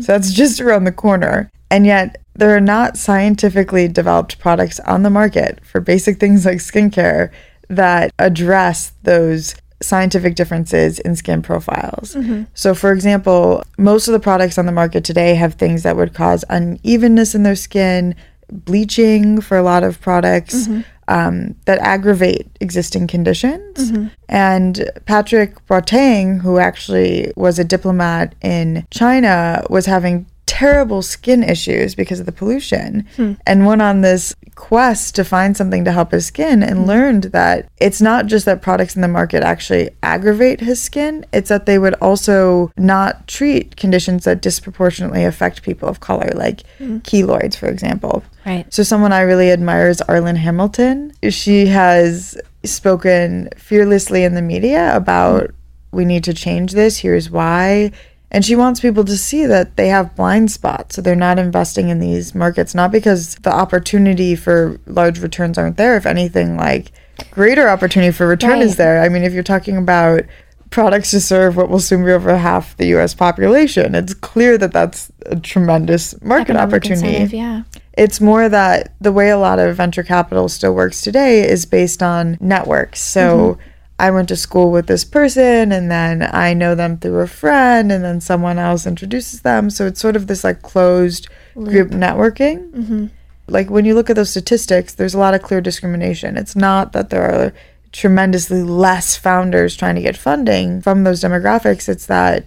So 0.00 0.12
that's 0.12 0.32
just 0.32 0.60
around 0.60 0.84
the 0.84 0.92
corner. 0.92 1.50
And 1.70 1.86
yet 1.86 2.20
there 2.34 2.54
are 2.56 2.60
not 2.60 2.96
scientifically 2.96 3.88
developed 3.88 4.38
products 4.38 4.80
on 4.80 5.02
the 5.02 5.10
market 5.10 5.64
for 5.64 5.80
basic 5.80 6.18
things 6.18 6.44
like 6.44 6.58
skincare 6.58 7.30
that 7.68 8.12
address 8.18 8.92
those 9.02 9.54
scientific 9.82 10.34
differences 10.34 10.98
in 10.98 11.16
skin 11.16 11.42
profiles. 11.42 12.14
Mm-hmm. 12.14 12.44
So, 12.54 12.74
for 12.74 12.92
example, 12.92 13.62
most 13.78 14.08
of 14.08 14.12
the 14.12 14.20
products 14.20 14.58
on 14.58 14.66
the 14.66 14.72
market 14.72 15.04
today 15.04 15.34
have 15.36 15.54
things 15.54 15.82
that 15.84 15.96
would 15.96 16.12
cause 16.12 16.44
unevenness 16.50 17.34
in 17.34 17.44
their 17.44 17.56
skin, 17.56 18.14
bleaching 18.50 19.40
for 19.40 19.56
a 19.56 19.62
lot 19.62 19.82
of 19.82 20.00
products. 20.00 20.66
Mm-hmm. 20.66 20.80
Um, 21.10 21.56
that 21.64 21.80
aggravate 21.80 22.46
existing 22.60 23.08
conditions. 23.08 23.90
And 24.28 24.88
Patrick 25.06 25.56
Boateng, 25.66 26.40
who 26.40 26.58
actually 26.58 27.32
was 27.34 27.58
a 27.58 27.64
diplomat 27.64 28.36
in 28.42 28.86
China, 28.90 29.64
was 29.68 29.86
having 29.86 30.26
terrible 30.60 31.00
skin 31.00 31.42
issues 31.42 31.94
because 31.94 32.20
of 32.20 32.26
the 32.26 32.32
pollution 32.32 33.08
hmm. 33.16 33.32
and 33.46 33.64
went 33.64 33.80
on 33.80 34.02
this 34.02 34.34
quest 34.56 35.14
to 35.14 35.24
find 35.24 35.56
something 35.56 35.86
to 35.86 35.90
help 35.90 36.10
his 36.10 36.26
skin 36.26 36.62
and 36.62 36.80
hmm. 36.80 36.84
learned 36.84 37.24
that 37.24 37.66
it's 37.78 38.02
not 38.02 38.26
just 38.26 38.44
that 38.44 38.60
products 38.60 38.94
in 38.94 39.00
the 39.00 39.08
market 39.08 39.42
actually 39.42 39.88
aggravate 40.02 40.60
his 40.60 40.82
skin, 40.82 41.24
it's 41.32 41.48
that 41.48 41.64
they 41.64 41.78
would 41.78 41.94
also 41.94 42.70
not 42.76 43.26
treat 43.26 43.74
conditions 43.76 44.24
that 44.24 44.42
disproportionately 44.42 45.24
affect 45.24 45.62
people 45.62 45.88
of 45.88 46.00
color, 46.00 46.30
like 46.34 46.60
hmm. 46.76 46.98
keloids, 46.98 47.56
for 47.56 47.70
example. 47.70 48.22
Right. 48.44 48.70
So 48.70 48.82
someone 48.82 49.14
I 49.14 49.22
really 49.22 49.50
admire 49.50 49.88
is 49.88 50.02
Arlan 50.10 50.36
Hamilton. 50.36 51.14
She 51.30 51.68
has 51.68 52.36
spoken 52.64 53.48
fearlessly 53.56 54.24
in 54.24 54.34
the 54.34 54.42
media 54.42 54.94
about 54.94 55.54
we 55.92 56.04
need 56.04 56.24
to 56.24 56.34
change 56.34 56.72
this, 56.72 56.98
here's 56.98 57.30
why. 57.30 57.92
And 58.30 58.44
she 58.44 58.54
wants 58.54 58.80
people 58.80 59.04
to 59.04 59.16
see 59.16 59.44
that 59.46 59.76
they 59.76 59.88
have 59.88 60.14
blind 60.14 60.52
spots. 60.52 60.94
So 60.94 61.02
they're 61.02 61.16
not 61.16 61.38
investing 61.38 61.88
in 61.88 61.98
these 61.98 62.34
markets, 62.34 62.74
not 62.74 62.92
because 62.92 63.34
the 63.36 63.52
opportunity 63.52 64.36
for 64.36 64.80
large 64.86 65.18
returns 65.18 65.58
aren't 65.58 65.76
there. 65.76 65.96
If 65.96 66.06
anything, 66.06 66.56
like 66.56 66.92
greater 67.30 67.68
opportunity 67.68 68.12
for 68.12 68.26
return 68.26 68.60
is 68.60 68.76
there. 68.76 69.02
I 69.02 69.08
mean, 69.08 69.24
if 69.24 69.32
you're 69.32 69.42
talking 69.42 69.76
about 69.76 70.22
products 70.70 71.10
to 71.10 71.20
serve 71.20 71.56
what 71.56 71.68
will 71.68 71.80
soon 71.80 72.04
be 72.04 72.12
over 72.12 72.36
half 72.36 72.76
the 72.76 72.86
US 72.96 73.14
population, 73.14 73.94
it's 73.94 74.14
clear 74.14 74.56
that 74.58 74.72
that's 74.72 75.10
a 75.26 75.36
tremendous 75.36 76.20
market 76.22 76.52
Economic 76.52 76.74
opportunity. 76.74 77.36
yeah. 77.36 77.62
It's 77.94 78.20
more 78.20 78.48
that 78.48 78.94
the 79.00 79.12
way 79.12 79.30
a 79.30 79.38
lot 79.38 79.58
of 79.58 79.76
venture 79.76 80.04
capital 80.04 80.48
still 80.48 80.72
works 80.72 81.02
today 81.02 81.46
is 81.46 81.66
based 81.66 82.02
on 82.02 82.38
networks. 82.40 83.00
So 83.00 83.56
mm-hmm. 83.56 83.69
I 84.00 84.10
went 84.10 84.28
to 84.28 84.36
school 84.36 84.70
with 84.72 84.86
this 84.86 85.04
person 85.04 85.72
and 85.72 85.90
then 85.90 86.26
I 86.32 86.54
know 86.54 86.74
them 86.74 86.96
through 86.96 87.20
a 87.20 87.26
friend 87.26 87.92
and 87.92 88.02
then 88.02 88.20
someone 88.20 88.58
else 88.58 88.86
introduces 88.86 89.42
them. 89.42 89.68
So 89.68 89.86
it's 89.86 90.00
sort 90.00 90.16
of 90.16 90.26
this 90.26 90.42
like 90.42 90.62
closed 90.62 91.28
group 91.54 91.90
networking. 91.90 93.10
Like 93.46 93.68
when 93.68 93.84
you 93.84 93.94
look 93.94 94.08
at 94.08 94.16
those 94.16 94.30
statistics, 94.30 94.94
there's 94.94 95.12
a 95.12 95.18
lot 95.18 95.34
of 95.34 95.42
clear 95.42 95.60
discrimination. 95.60 96.38
It's 96.38 96.56
not 96.56 96.92
that 96.92 97.10
there 97.10 97.30
are 97.30 97.52
tremendously 97.92 98.62
less 98.62 99.16
founders 99.16 99.76
trying 99.76 99.96
to 99.96 100.02
get 100.02 100.16
funding 100.16 100.80
from 100.80 101.04
those 101.04 101.20
demographics, 101.20 101.88
it's 101.88 102.06
that 102.06 102.46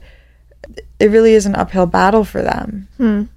it 1.00 1.12
really 1.12 1.34
is 1.34 1.46
an 1.46 1.54
uphill 1.56 1.86
battle 1.86 2.24
for 2.24 2.42
them. 2.42 2.88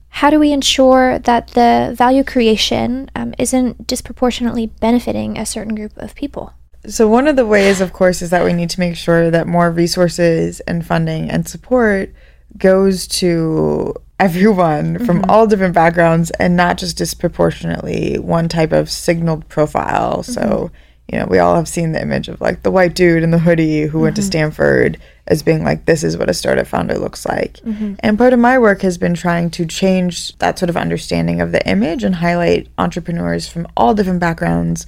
How 0.09 0.31
do 0.31 0.39
we 0.39 0.53
ensure 0.53 1.19
that 1.19 1.49
the 1.49 1.93
value 1.95 2.25
creation 2.25 3.11
um, 3.15 3.35
isn't 3.39 3.87
disproportionately 3.87 4.69
benefiting 4.69 5.37
a 5.37 5.45
certain 5.45 5.75
group 5.75 5.93
of 5.99 6.15
people? 6.15 6.55
So, 6.89 7.09
one 7.09 7.27
of 7.27 7.37
the 7.37 7.47
ways, 7.47 7.81
of 7.81 7.93
course, 7.93 8.23
is 8.23 8.31
that 8.31 8.45
we 8.45 8.53
need 8.53 8.71
to 8.71 8.81
make 8.81 8.97
sure 8.97 9.31
that 9.31 9.47
more 9.47 9.71
resources 9.71 10.61
and 10.61 10.85
funding 10.85 11.31
and 11.31 11.49
support 11.49 12.13
goes 12.57 13.07
to 13.07 13.95
everyone 14.19 14.99
from 15.05 15.21
mm-hmm. 15.21 15.31
all 15.31 15.47
different 15.47 15.75
backgrounds 15.75 16.31
and 16.33 16.57
not 16.57 16.79
just 16.79 16.97
disproportionately 16.97 18.19
one 18.19 18.49
type 18.49 18.73
of 18.73 18.91
signaled 18.91 19.49
profile. 19.49 20.19
Mm-hmm. 20.19 20.33
So, 20.33 20.71
you 21.09 21.19
know, 21.19 21.27
we 21.27 21.39
all 21.39 21.55
have 21.55 21.69
seen 21.69 21.93
the 21.93 22.01
image 22.01 22.29
of 22.29 22.41
like 22.41 22.63
the 22.63 22.71
white 22.71 22.95
dude 22.95 23.23
in 23.23 23.31
the 23.31 23.39
hoodie 23.39 23.83
who 23.83 24.01
went 24.01 24.17
to 24.17 24.23
mm-hmm. 24.23 24.29
Stanford 24.29 24.99
as 25.27 25.43
being 25.43 25.65
like, 25.65 25.85
this 25.85 26.03
is 26.03 26.17
what 26.17 26.31
a 26.31 26.35
startup 26.35 26.67
founder 26.67 26.99
looks 26.99 27.27
like. 27.27 27.59
And 28.01 28.17
part 28.17 28.33
of 28.33 28.39
my 28.39 28.59
work 28.59 28.83
has 28.83 28.97
been 28.97 29.15
trying 29.15 29.51
to 29.51 29.67
change 29.67 30.37
that 30.39 30.59
sort 30.59 30.71
of 30.71 30.77
understanding 30.77 31.41
of 31.41 31.53
the 31.53 31.67
image 31.69 32.03
and 32.03 32.17
highlight 32.17 32.69
entrepreneurs 32.79 33.49
from 33.49 33.67
all 33.77 33.95
different 33.95 34.21
backgrounds 34.21 34.87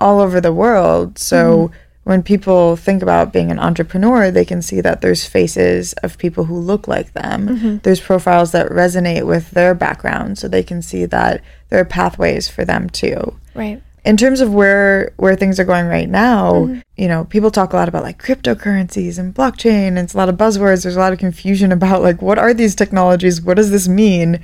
all 0.00 0.20
over 0.20 0.40
the 0.40 0.52
world. 0.52 1.18
So 1.18 1.68
mm-hmm. 1.68 1.76
when 2.04 2.22
people 2.22 2.76
think 2.76 3.02
about 3.02 3.32
being 3.32 3.50
an 3.50 3.58
entrepreneur, 3.58 4.30
they 4.30 4.44
can 4.44 4.62
see 4.62 4.80
that 4.80 5.00
there's 5.00 5.24
faces 5.24 5.92
of 5.94 6.18
people 6.18 6.44
who 6.44 6.58
look 6.58 6.88
like 6.88 7.12
them. 7.12 7.48
Mm-hmm. 7.48 7.76
There's 7.78 8.00
profiles 8.00 8.52
that 8.52 8.70
resonate 8.70 9.26
with 9.26 9.50
their 9.50 9.74
background, 9.74 10.38
so 10.38 10.48
they 10.48 10.62
can 10.62 10.82
see 10.82 11.04
that 11.06 11.42
there 11.68 11.80
are 11.80 11.84
pathways 11.84 12.48
for 12.48 12.64
them 12.64 12.88
too. 12.90 13.38
Right. 13.54 13.82
In 14.04 14.16
terms 14.16 14.40
of 14.40 14.54
where 14.54 15.12
where 15.16 15.36
things 15.36 15.60
are 15.60 15.64
going 15.64 15.86
right 15.86 16.08
now, 16.08 16.52
mm-hmm. 16.52 16.80
you 16.96 17.08
know, 17.08 17.24
people 17.24 17.50
talk 17.50 17.72
a 17.72 17.76
lot 17.76 17.88
about 17.88 18.04
like 18.04 18.22
cryptocurrencies 18.22 19.18
and 19.18 19.34
blockchain, 19.34 19.88
and 19.88 19.98
it's 19.98 20.14
a 20.14 20.16
lot 20.16 20.28
of 20.28 20.36
buzzwords. 20.36 20.84
There's 20.84 20.96
a 20.96 21.00
lot 21.00 21.12
of 21.12 21.18
confusion 21.18 21.72
about 21.72 22.02
like 22.02 22.22
what 22.22 22.38
are 22.38 22.54
these 22.54 22.74
technologies? 22.74 23.42
What 23.42 23.56
does 23.56 23.70
this 23.70 23.88
mean? 23.88 24.42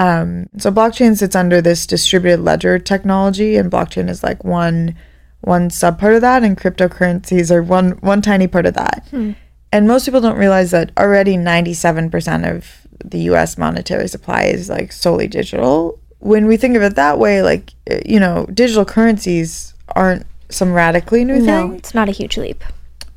Um, 0.00 0.48
so 0.56 0.72
blockchain 0.72 1.14
sits 1.16 1.36
under 1.36 1.60
this 1.60 1.86
distributed 1.86 2.40
ledger 2.40 2.78
technology, 2.78 3.56
and 3.56 3.70
blockchain 3.70 4.08
is 4.08 4.22
like 4.22 4.42
one 4.44 4.96
one 5.42 5.68
sub 5.70 5.98
part 6.00 6.14
of 6.14 6.20
that, 6.22 6.42
and 6.42 6.56
cryptocurrencies 6.56 7.50
are 7.50 7.62
one 7.62 7.92
one 8.00 8.22
tiny 8.22 8.46
part 8.46 8.64
of 8.66 8.74
that. 8.74 9.06
And 9.72 9.86
most 9.86 10.04
people 10.06 10.20
don't 10.20 10.38
realize 10.38 10.70
that 10.72 10.90
already 10.98 11.36
97% 11.36 12.50
of 12.56 12.86
the 13.04 13.18
US 13.30 13.56
monetary 13.56 14.08
supply 14.08 14.44
is 14.44 14.68
like 14.68 14.90
solely 14.90 15.28
digital. 15.28 15.98
When 16.18 16.46
we 16.46 16.56
think 16.56 16.76
of 16.76 16.82
it 16.82 16.96
that 16.96 17.18
way, 17.18 17.42
like, 17.42 17.72
eh, 17.86 18.00
you 18.04 18.18
know, 18.20 18.46
digital 18.52 18.84
currencies 18.84 19.72
aren't 19.94 20.26
some 20.48 20.72
radically 20.72 21.24
new 21.24 21.38
No, 21.38 21.44
thing. 21.68 21.76
it's 21.76 21.94
not 21.94 22.08
a 22.08 22.12
huge 22.12 22.36
leap. 22.36 22.64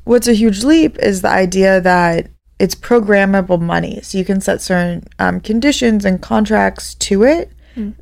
What's 0.04 0.28
a 0.28 0.32
huge 0.34 0.62
leap 0.64 0.96
is 0.98 1.22
the 1.22 1.28
idea 1.30 1.80
that 1.80 2.28
it's 2.58 2.74
programmable 2.74 3.60
money. 3.60 4.00
So 4.02 4.18
you 4.18 4.24
can 4.24 4.40
set 4.40 4.60
certain 4.60 5.04
um, 5.18 5.40
conditions 5.40 6.04
and 6.04 6.20
contracts 6.22 6.94
to 6.96 7.24
it 7.24 7.50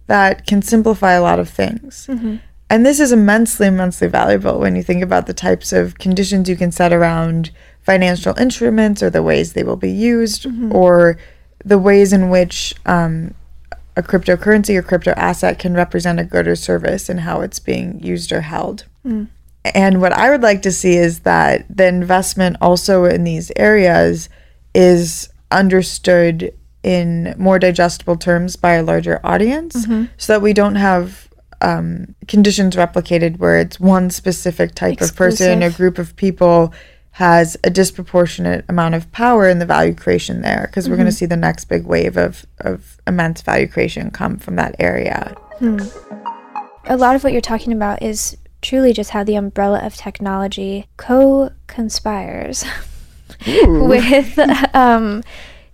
that 0.07 0.47
can 0.47 0.61
simplify 0.63 1.13
a 1.13 1.23
lot 1.23 1.39
of 1.39 1.49
things. 1.49 2.07
And 2.69 2.87
this 2.87 3.01
is 3.01 3.13
immensely, 3.13 3.67
immensely 3.67 4.09
valuable 4.09 4.59
when 4.59 4.77
you 4.77 4.83
think 4.83 5.03
about 5.03 5.27
the 5.27 5.35
types 5.35 5.73
of 5.73 5.99
conditions 5.99 6.49
you 6.49 6.57
can 6.57 6.73
set 6.73 6.93
around 6.93 7.51
financial 7.83 8.37
instruments 8.39 9.03
or 9.03 9.11
the 9.11 9.23
ways 9.23 9.53
they 9.53 9.63
will 9.63 9.77
be 9.77 9.91
used 9.91 10.47
or 10.73 11.19
the 11.65 11.79
ways 11.79 12.13
in 12.13 12.29
which 12.31 12.75
um, 12.87 13.35
a 13.97 14.03
cryptocurrency 14.03 14.75
or 14.77 14.83
crypto 14.83 15.13
asset 15.13 15.59
can 15.59 15.75
represent 15.75 16.19
a 16.21 16.25
good 16.25 16.47
or 16.49 16.57
service 16.57 17.09
and 17.09 17.21
how 17.21 17.41
it's 17.41 17.59
being 17.59 18.03
used 18.03 18.33
or 18.33 18.41
held. 18.43 18.85
And 19.65 20.01
what 20.01 20.13
I 20.13 20.31
would 20.31 20.43
like 20.43 20.63
to 20.63 20.73
see 20.73 20.97
is 20.97 21.21
that 21.21 21.65
the 21.69 21.87
investment 21.87 22.57
also 22.61 23.05
in 23.05 23.25
these 23.25 23.53
areas 23.57 24.29
is 24.75 25.29
understood 25.51 26.53
in 26.83 27.35
more 27.39 27.59
digestible 27.59 28.17
terms 28.17 28.57
by 28.57 28.73
a 28.75 28.83
larger 28.83 29.21
audience 29.25 29.87
mm-hmm. 29.87 30.07
so 30.17 30.33
that 30.33 30.43
we 30.43 30.53
don't 30.53 30.75
have 30.75 31.29
um, 31.61 32.15
conditions 32.27 32.75
replicated 32.75 33.39
where 33.39 33.59
it's 33.59 33.79
one 33.79 34.11
specific 34.11 34.75
type 34.75 35.01
of 35.01 35.15
person, 35.15 35.63
a 35.63 35.67
Exclusive. 35.67 35.77
group 35.77 35.99
of 35.99 36.17
people 36.17 36.75
has 37.13 37.57
a 37.63 37.71
disproportionate 37.71 38.65
amount 38.69 38.95
of 38.95 39.11
power 39.13 39.49
in 39.49 39.59
the 39.59 39.67
value 39.67 39.95
creation 39.95 40.41
there 40.41 40.67
because 40.67 40.89
we're 40.89 40.97
going 40.97 41.07
to 41.07 41.13
mm-hmm. 41.13 41.19
see 41.19 41.27
the 41.27 41.37
next 41.37 41.67
big 41.67 41.85
wave 41.85 42.17
of, 42.17 42.47
of 42.61 43.01
immense 43.07 43.43
value 43.43 43.69
creation 43.69 44.11
come 44.11 44.39
from 44.39 44.57
that 44.57 44.75
area. 44.79 45.35
Hmm. 45.59 45.79
A 46.87 46.97
lot 46.97 47.15
of 47.15 47.23
what 47.23 47.33
you're 47.33 47.43
talking 47.43 47.73
about 47.73 48.03
is 48.03 48.37
truly 48.63 48.93
just 48.93 49.11
how 49.11 49.23
the 49.23 49.37
umbrella 49.37 49.81
of 49.81 49.95
technology 49.95 50.87
co 50.97 51.51
conspires. 51.67 52.65
with 53.47 54.39
um, 54.75 55.23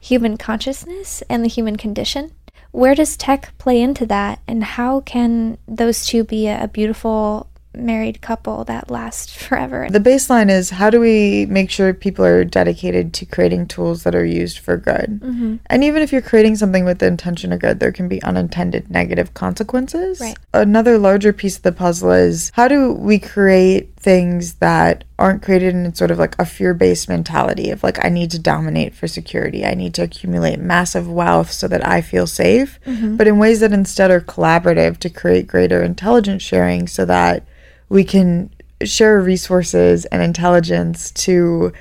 human 0.00 0.36
consciousness 0.36 1.22
and 1.28 1.44
the 1.44 1.48
human 1.48 1.76
condition. 1.76 2.32
Where 2.70 2.94
does 2.94 3.16
tech 3.16 3.56
play 3.58 3.80
into 3.80 4.04
that, 4.06 4.40
and 4.46 4.62
how 4.62 5.00
can 5.00 5.56
those 5.66 6.06
two 6.06 6.22
be 6.22 6.46
a, 6.48 6.64
a 6.64 6.68
beautiful 6.68 7.48
married 7.74 8.20
couple 8.20 8.64
that 8.64 8.90
lasts 8.90 9.32
forever? 9.32 9.88
The 9.90 10.00
baseline 10.00 10.50
is 10.50 10.70
how 10.70 10.90
do 10.90 11.00
we 11.00 11.46
make 11.46 11.70
sure 11.70 11.94
people 11.94 12.24
are 12.24 12.44
dedicated 12.44 13.14
to 13.14 13.26
creating 13.26 13.66
tools 13.66 14.02
that 14.02 14.14
are 14.14 14.24
used 14.24 14.58
for 14.58 14.76
good? 14.76 15.20
Mm-hmm. 15.22 15.56
And 15.66 15.84
even 15.84 16.02
if 16.02 16.12
you're 16.12 16.22
creating 16.22 16.56
something 16.56 16.84
with 16.84 16.98
the 16.98 17.06
intention 17.06 17.52
of 17.52 17.60
good, 17.60 17.80
there 17.80 17.92
can 17.92 18.08
be 18.08 18.22
unintended 18.22 18.90
negative 18.90 19.34
consequences. 19.34 20.20
Right. 20.20 20.36
Another 20.52 20.98
larger 20.98 21.32
piece 21.32 21.56
of 21.56 21.62
the 21.62 21.72
puzzle 21.72 22.12
is 22.12 22.50
how 22.54 22.68
do 22.68 22.92
we 22.92 23.18
create 23.18 23.96
things 23.98 24.54
that 24.54 25.02
aren't 25.18 25.42
created 25.42 25.74
in 25.74 25.92
sort 25.92 26.10
of 26.10 26.18
like 26.18 26.36
a 26.38 26.46
fear 26.46 26.72
based 26.72 27.08
mentality 27.08 27.70
of 27.70 27.82
like, 27.82 28.04
I 28.04 28.08
need 28.08 28.30
to 28.30 28.38
dominate 28.38 28.94
for 28.94 29.08
security, 29.08 29.64
I 29.64 29.74
need 29.74 29.94
to 29.94 30.02
accumulate 30.02 30.60
massive 30.60 31.10
wealth 31.10 31.50
so 31.50 31.66
that 31.68 31.86
I 31.86 32.00
feel 32.00 32.26
safe, 32.26 32.78
mm-hmm. 32.86 33.16
but 33.16 33.26
in 33.26 33.38
ways 33.38 33.60
that 33.60 33.72
instead 33.72 34.10
are 34.10 34.20
collaborative 34.20 34.98
to 34.98 35.10
create 35.10 35.46
greater 35.48 35.82
intelligence 35.82 36.42
sharing 36.42 36.86
so 36.86 37.04
that 37.06 37.44
we 37.88 38.04
can 38.04 38.50
share 38.84 39.20
resources 39.20 40.04
and 40.06 40.22
intelligence 40.22 41.10
to 41.10 41.72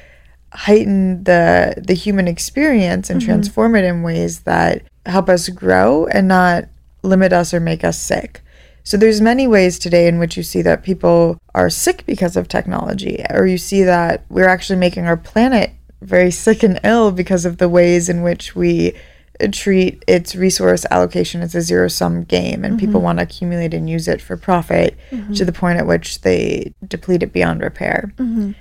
heighten 0.54 1.24
the 1.26 1.76
the 1.78 1.94
human 1.94 2.28
experience 2.28 3.10
and 3.10 3.20
mm-hmm. 3.22 3.30
transform 3.30 3.76
it 3.76 3.84
in 3.84 4.02
ways 4.02 4.40
that 4.40 4.82
help 5.06 5.30
us 5.30 5.50
grow 5.50 6.08
and 6.08 6.28
not 6.28 6.66
limit 7.04 7.32
us 7.32 7.54
or 7.54 7.60
make 7.60 7.84
us 7.84 8.00
sick. 8.00 8.42
So 8.88 8.96
there's 8.96 9.20
many 9.20 9.48
ways 9.48 9.78
today 9.78 10.08
in 10.08 10.18
which 10.18 10.38
you 10.38 10.44
see 10.44 10.62
that 10.62 10.82
people 10.82 11.42
are 11.54 11.70
sick 11.70 12.06
because 12.06 12.38
of 12.38 12.48
technology 12.48 13.22
or 13.32 13.46
you 13.46 13.58
see 13.58 13.84
that 13.84 14.24
we're 14.30 14.48
actually 14.48 14.80
making 14.80 15.08
our 15.08 15.18
planet 15.18 15.72
very 16.02 16.32
sick 16.32 16.64
and 16.64 16.80
ill 16.86 17.12
because 17.12 17.44
of 17.44 17.58
the 17.58 17.68
ways 17.68 18.08
in 18.08 18.22
which 18.22 18.56
we 18.56 18.94
uh, 19.42 19.48
treat 19.52 20.02
its 20.08 20.38
resource 20.38 20.86
allocation 20.90 21.42
as 21.42 21.54
a 21.54 21.62
zero 21.62 21.90
sum 21.90 22.24
game 22.24 22.64
and 22.64 22.80
people 22.80 23.00
mm-hmm. 23.00 23.04
want 23.04 23.20
to 23.20 23.24
accumulate 23.24 23.74
and 23.74 23.90
use 23.90 24.08
it 24.08 24.22
for 24.22 24.38
profit 24.38 24.98
mm-hmm. 25.12 25.34
to 25.34 25.44
the 25.44 25.52
point 25.52 25.78
at 25.78 25.86
which 25.86 26.22
they 26.22 26.74
deplete 26.88 27.24
it 27.24 27.34
beyond 27.34 27.60
repair. 27.60 28.14
Mm-hmm. 28.16 28.54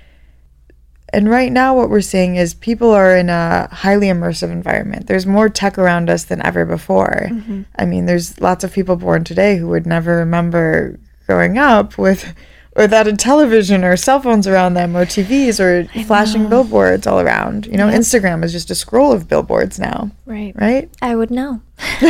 And 1.13 1.31
right 1.31 1.53
now, 1.53 1.75
what 1.77 1.89
we're 1.89 2.01
seeing 2.01 2.37
is 2.37 2.53
people 2.55 2.91
are 2.91 3.17
in 3.17 3.31
a 3.31 3.69
highly 3.73 4.09
immersive 4.09 4.51
environment. 4.51 5.07
There's 5.07 5.25
more 5.27 5.49
tech 5.49 5.79
around 5.79 6.11
us 6.11 6.25
than 6.25 6.45
ever 6.45 6.65
before. 6.65 7.29
Mm-hmm. 7.31 7.63
I 7.79 7.85
mean, 7.87 8.07
there's 8.07 8.41
lots 8.41 8.65
of 8.65 8.73
people 8.73 8.97
born 8.97 9.23
today 9.25 9.57
who 9.57 9.69
would 9.69 9.87
never 9.87 10.17
remember 10.17 10.99
growing 11.27 11.59
up 11.59 11.97
with 11.97 12.35
without 12.75 13.07
a 13.07 13.17
television 13.17 13.85
or 13.85 13.97
cell 13.97 14.21
phones 14.21 14.47
around 14.47 14.75
them 14.75 14.95
or 14.97 15.07
TVs 15.07 15.59
or 15.61 15.87
flashing 16.05 16.49
billboards 16.51 17.07
all 17.07 17.21
around. 17.21 17.67
You 17.67 17.79
know, 17.79 17.87
Instagram 17.89 18.45
is 18.45 18.53
just 18.53 18.71
a 18.71 18.75
scroll 18.75 19.13
of 19.13 19.29
billboards 19.29 19.79
now, 19.79 20.11
Right. 20.27 20.53
right? 20.57 20.91
I 21.01 21.17
would 21.17 21.31
know. 21.31 21.63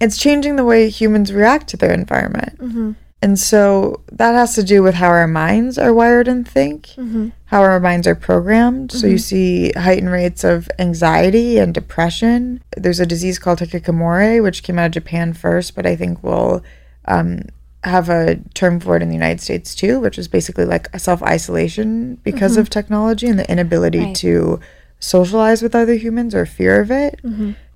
it's 0.00 0.16
changing 0.16 0.56
the 0.56 0.64
way 0.64 0.88
humans 0.88 1.32
react 1.32 1.68
to 1.68 1.76
their 1.76 1.92
environment. 1.92 2.58
Mm-hmm. 2.58 2.92
And 3.22 3.38
so 3.38 4.00
that 4.10 4.32
has 4.32 4.54
to 4.54 4.62
do 4.62 4.82
with 4.82 4.94
how 4.94 5.08
our 5.08 5.26
minds 5.26 5.76
are 5.76 5.92
wired 5.92 6.26
and 6.26 6.48
think, 6.48 6.86
mm-hmm. 6.96 7.28
how 7.46 7.60
our 7.60 7.78
minds 7.78 8.06
are 8.06 8.14
programmed. 8.14 8.92
So 8.92 9.06
you 9.06 9.16
mm-hmm. 9.16 9.18
see 9.18 9.72
heightened 9.72 10.10
rates 10.10 10.42
of 10.42 10.70
anxiety 10.78 11.58
and 11.58 11.74
depression. 11.74 12.62
There's 12.76 13.00
a 13.00 13.04
disease 13.04 13.38
called 13.38 13.58
hikikomori, 13.58 14.42
which 14.42 14.62
came 14.62 14.78
out 14.78 14.86
of 14.86 14.92
Japan 14.92 15.34
first, 15.34 15.74
but 15.74 15.84
I 15.84 15.96
think 15.96 16.22
will 16.24 16.64
um, 17.04 17.42
have 17.84 18.08
a 18.08 18.36
term 18.54 18.80
for 18.80 18.96
it 18.96 19.02
in 19.02 19.08
the 19.08 19.14
United 19.14 19.42
States 19.42 19.74
too, 19.74 20.00
which 20.00 20.18
is 20.18 20.26
basically 20.26 20.64
like 20.64 20.88
a 20.94 20.98
self 20.98 21.22
isolation 21.22 22.14
because 22.24 22.52
mm-hmm. 22.52 22.62
of 22.62 22.70
technology 22.70 23.26
and 23.26 23.38
the 23.38 23.50
inability 23.50 23.98
Right. 23.98 24.16
to 24.16 24.60
socialize 24.98 25.62
with 25.62 25.74
other 25.74 25.94
humans 25.94 26.34
or 26.34 26.46
fear 26.46 26.80
of 26.80 26.90
it 26.90 27.20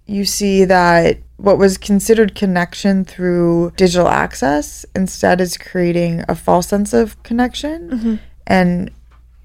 you 0.06 0.24
see 0.24 0.64
that 0.64 1.18
what 1.36 1.58
was 1.58 1.78
considered 1.78 2.34
connection 2.34 3.04
through 3.04 3.72
digital 3.76 4.08
access 4.08 4.86
instead 4.94 5.40
is 5.40 5.56
creating 5.56 6.24
a 6.28 6.34
false 6.34 6.68
sense 6.68 6.92
of 6.92 7.20
connection 7.22 7.90
mm-hmm. 7.90 8.14
and 8.46 8.90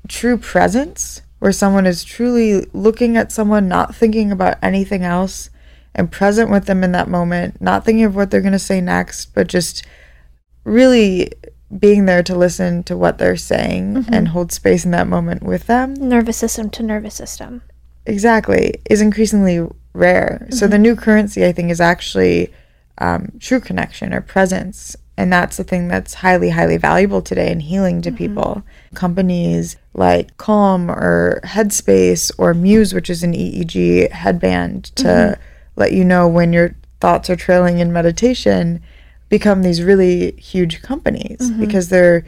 true 0.07 0.37
presence 0.37 1.21
where 1.39 1.51
someone 1.51 1.85
is 1.85 2.03
truly 2.03 2.65
looking 2.73 3.15
at 3.15 3.31
someone 3.31 3.67
not 3.67 3.95
thinking 3.95 4.31
about 4.31 4.57
anything 4.61 5.03
else 5.03 5.49
and 5.95 6.11
present 6.11 6.51
with 6.51 6.65
them 6.65 6.83
in 6.83 6.91
that 6.91 7.07
moment 7.07 7.59
not 7.61 7.83
thinking 7.85 8.03
of 8.03 8.15
what 8.15 8.29
they're 8.29 8.41
going 8.41 8.51
to 8.51 8.59
say 8.59 8.81
next 8.81 9.33
but 9.33 9.47
just 9.47 9.85
really 10.63 11.31
being 11.77 12.05
there 12.05 12.23
to 12.23 12.35
listen 12.35 12.83
to 12.83 12.97
what 12.97 13.17
they're 13.17 13.35
saying 13.35 13.93
mm-hmm. 13.93 14.13
and 14.13 14.29
hold 14.29 14.51
space 14.51 14.85
in 14.85 14.91
that 14.91 15.07
moment 15.07 15.43
with 15.43 15.67
them. 15.67 15.93
Nervous 15.93 16.37
system 16.37 16.69
to 16.71 16.83
nervous 16.83 17.15
system. 17.15 17.61
exactly. 18.05 18.75
Is 18.89 19.01
increasingly 19.01 19.67
rare. 19.93 20.47
So 20.51 20.67
the 20.67 20.75
mm-hmm. 20.75 20.83
new 20.83 20.95
currency 20.95 21.45
i 21.45 21.51
think 21.51 21.71
is 21.71 21.81
actually 21.81 22.53
um, 22.97 23.31
true 23.39 23.59
connection 23.59 24.13
or 24.13 24.21
presence. 24.21 24.95
And 25.17 25.33
that's 25.33 25.57
the 25.57 25.65
thing 25.65 25.89
that's 25.89 26.15
highly 26.15 26.49
highly 26.49 26.77
valuable 26.77 27.21
today 27.21 27.51
and 27.51 27.61
healing 27.61 28.01
to 28.03 28.09
mm-hmm. 28.09 28.17
people. 28.17 28.63
Companies 28.93 29.77
like 29.93 30.35
calm 30.37 30.89
or 30.89 31.41
headspace 31.43 32.31
or 32.37 32.53
muse 32.53 32.93
which 32.93 33.09
is 33.09 33.23
an 33.23 33.33
eeg 33.33 34.11
headband 34.11 34.85
to 34.95 35.03
mm-hmm. 35.03 35.41
let 35.75 35.91
you 35.91 36.05
know 36.05 36.27
when 36.27 36.53
your 36.53 36.75
thoughts 37.01 37.29
are 37.29 37.35
trailing 37.35 37.79
in 37.79 37.91
meditation 37.91 38.81
become 39.29 39.61
these 39.61 39.83
really 39.83 40.31
huge 40.33 40.81
companies 40.81 41.51
because 41.51 41.89
there 41.89 42.25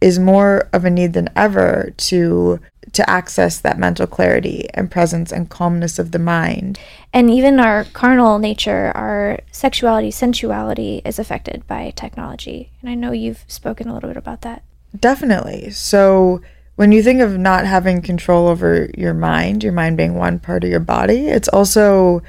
is 0.00 0.18
more 0.18 0.68
of 0.72 0.84
a 0.84 0.90
need 0.90 1.12
than 1.12 1.28
ever 1.34 1.92
to 1.96 2.60
to 2.96 3.08
access 3.08 3.60
that 3.60 3.78
mental 3.78 4.06
clarity 4.06 4.66
and 4.72 4.90
presence 4.90 5.30
and 5.30 5.50
calmness 5.50 5.98
of 5.98 6.12
the 6.12 6.18
mind. 6.18 6.80
And 7.12 7.30
even 7.30 7.60
our 7.60 7.84
carnal 7.84 8.38
nature, 8.38 8.90
our 8.94 9.38
sexuality, 9.52 10.10
sensuality 10.10 11.02
is 11.04 11.18
affected 11.18 11.66
by 11.66 11.92
technology. 11.94 12.70
And 12.80 12.88
I 12.88 12.94
know 12.94 13.12
you've 13.12 13.44
spoken 13.48 13.88
a 13.88 13.94
little 13.94 14.08
bit 14.08 14.16
about 14.16 14.40
that. 14.40 14.62
Definitely. 14.98 15.70
So 15.70 16.40
when 16.76 16.90
you 16.90 17.02
think 17.02 17.20
of 17.20 17.38
not 17.38 17.66
having 17.66 18.00
control 18.00 18.48
over 18.48 18.88
your 18.96 19.12
mind, 19.12 19.62
your 19.62 19.74
mind 19.74 19.98
being 19.98 20.14
one 20.14 20.38
part 20.38 20.64
of 20.64 20.70
your 20.70 20.80
body, 20.80 21.28
it's 21.28 21.48
also 21.48 22.22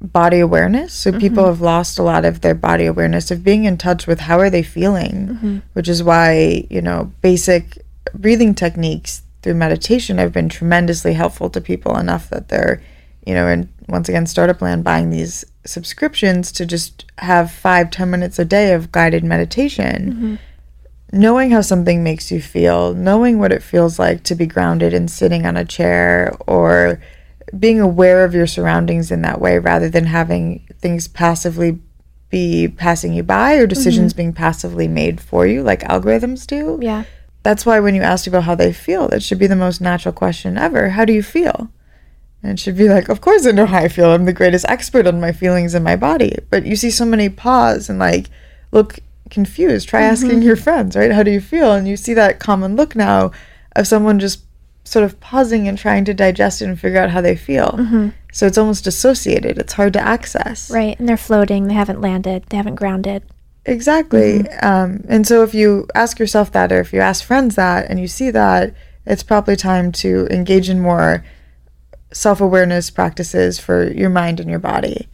body 0.00 0.40
awareness. 0.40 0.92
So 0.92 1.10
mm-hmm. 1.10 1.20
people 1.20 1.46
have 1.46 1.60
lost 1.60 2.00
a 2.00 2.02
lot 2.02 2.24
of 2.24 2.40
their 2.40 2.54
body 2.54 2.86
awareness 2.86 3.30
of 3.30 3.44
being 3.44 3.64
in 3.64 3.78
touch 3.78 4.08
with 4.08 4.20
how 4.20 4.40
are 4.40 4.50
they 4.50 4.64
feeling, 4.64 5.28
mm-hmm. 5.28 5.58
which 5.74 5.88
is 5.88 6.02
why, 6.02 6.66
you 6.68 6.82
know, 6.82 7.12
basic 7.22 7.78
breathing 8.12 8.56
techniques 8.56 9.22
through 9.42 9.54
meditation 9.54 10.18
I've 10.18 10.32
been 10.32 10.48
tremendously 10.48 11.14
helpful 11.14 11.50
to 11.50 11.60
people 11.60 11.96
enough 11.96 12.30
that 12.30 12.48
they're, 12.48 12.82
you 13.26 13.34
know, 13.34 13.46
and 13.46 13.68
once 13.88 14.08
again 14.08 14.26
startup 14.26 14.60
land 14.62 14.84
buying 14.84 15.10
these 15.10 15.44
subscriptions 15.66 16.52
to 16.52 16.66
just 16.66 17.06
have 17.18 17.50
five, 17.50 17.90
ten 17.90 18.10
minutes 18.10 18.38
a 18.38 18.44
day 18.44 18.72
of 18.72 18.92
guided 18.92 19.24
meditation 19.24 20.12
mm-hmm. 20.12 20.34
knowing 21.18 21.50
how 21.50 21.60
something 21.60 22.02
makes 22.02 22.30
you 22.30 22.40
feel, 22.40 22.94
knowing 22.94 23.38
what 23.38 23.52
it 23.52 23.62
feels 23.62 23.98
like 23.98 24.22
to 24.24 24.34
be 24.34 24.46
grounded 24.46 24.94
and 24.94 25.10
sitting 25.10 25.44
on 25.44 25.56
a 25.56 25.64
chair, 25.64 26.36
or 26.46 27.00
being 27.58 27.80
aware 27.80 28.24
of 28.24 28.34
your 28.34 28.46
surroundings 28.46 29.10
in 29.10 29.22
that 29.22 29.40
way 29.40 29.58
rather 29.58 29.88
than 29.88 30.06
having 30.06 30.66
things 30.78 31.08
passively 31.08 31.78
be 32.30 32.68
passing 32.68 33.12
you 33.12 33.24
by 33.24 33.54
or 33.54 33.66
decisions 33.66 34.12
mm-hmm. 34.12 34.18
being 34.18 34.32
passively 34.32 34.86
made 34.86 35.20
for 35.20 35.46
you 35.46 35.62
like 35.62 35.80
algorithms 35.80 36.46
do. 36.46 36.78
Yeah. 36.80 37.04
That's 37.42 37.64
why 37.64 37.80
when 37.80 37.94
you 37.94 38.02
ask 38.02 38.24
people 38.24 38.42
how 38.42 38.54
they 38.54 38.72
feel, 38.72 39.08
that 39.08 39.22
should 39.22 39.38
be 39.38 39.46
the 39.46 39.56
most 39.56 39.80
natural 39.80 40.12
question 40.12 40.58
ever. 40.58 40.90
How 40.90 41.04
do 41.04 41.12
you 41.12 41.22
feel? 41.22 41.70
And 42.42 42.52
it 42.52 42.58
should 42.58 42.76
be 42.76 42.88
like, 42.88 43.08
of 43.08 43.20
course 43.20 43.46
I 43.46 43.50
know 43.50 43.66
how 43.66 43.78
I 43.78 43.88
feel. 43.88 44.12
I'm 44.12 44.24
the 44.24 44.32
greatest 44.32 44.66
expert 44.68 45.06
on 45.06 45.20
my 45.20 45.32
feelings 45.32 45.74
and 45.74 45.84
my 45.84 45.96
body. 45.96 46.36
But 46.50 46.66
you 46.66 46.76
see 46.76 46.90
so 46.90 47.04
many 47.04 47.28
pause 47.28 47.88
and 47.88 47.98
like 47.98 48.28
look 48.72 48.98
confused. 49.30 49.88
Try 49.88 50.02
mm-hmm. 50.02 50.12
asking 50.12 50.42
your 50.42 50.56
friends, 50.56 50.96
right? 50.96 51.12
How 51.12 51.22
do 51.22 51.30
you 51.30 51.40
feel? 51.40 51.72
And 51.72 51.88
you 51.88 51.96
see 51.96 52.14
that 52.14 52.40
common 52.40 52.76
look 52.76 52.94
now 52.96 53.32
of 53.76 53.86
someone 53.86 54.18
just 54.18 54.44
sort 54.84 55.04
of 55.04 55.20
pausing 55.20 55.68
and 55.68 55.78
trying 55.78 56.04
to 56.06 56.14
digest 56.14 56.62
it 56.62 56.66
and 56.66 56.80
figure 56.80 57.00
out 57.00 57.10
how 57.10 57.20
they 57.20 57.36
feel. 57.36 57.72
Mm-hmm. 57.72 58.08
So 58.32 58.46
it's 58.46 58.58
almost 58.58 58.84
dissociated. 58.84 59.58
It's 59.58 59.74
hard 59.74 59.92
to 59.94 60.00
access. 60.00 60.70
Right. 60.70 60.98
And 60.98 61.08
they're 61.08 61.16
floating. 61.16 61.68
They 61.68 61.74
haven't 61.74 62.00
landed. 62.00 62.44
They 62.48 62.56
haven't 62.56 62.76
grounded. 62.76 63.22
Exactly. 63.66 64.48
Um, 64.48 65.04
and 65.08 65.26
so 65.26 65.42
if 65.42 65.54
you 65.54 65.86
ask 65.94 66.18
yourself 66.18 66.50
that, 66.52 66.72
or 66.72 66.80
if 66.80 66.92
you 66.92 67.00
ask 67.00 67.24
friends 67.24 67.54
that, 67.56 67.90
and 67.90 68.00
you 68.00 68.08
see 68.08 68.30
that, 68.30 68.74
it's 69.06 69.22
probably 69.22 69.56
time 69.56 69.92
to 69.92 70.26
engage 70.30 70.68
in 70.68 70.80
more 70.80 71.24
self 72.12 72.40
awareness 72.40 72.90
practices 72.90 73.58
for 73.58 73.90
your 73.92 74.10
mind 74.10 74.40
and 74.40 74.50
your 74.50 74.58
body. 74.58 75.08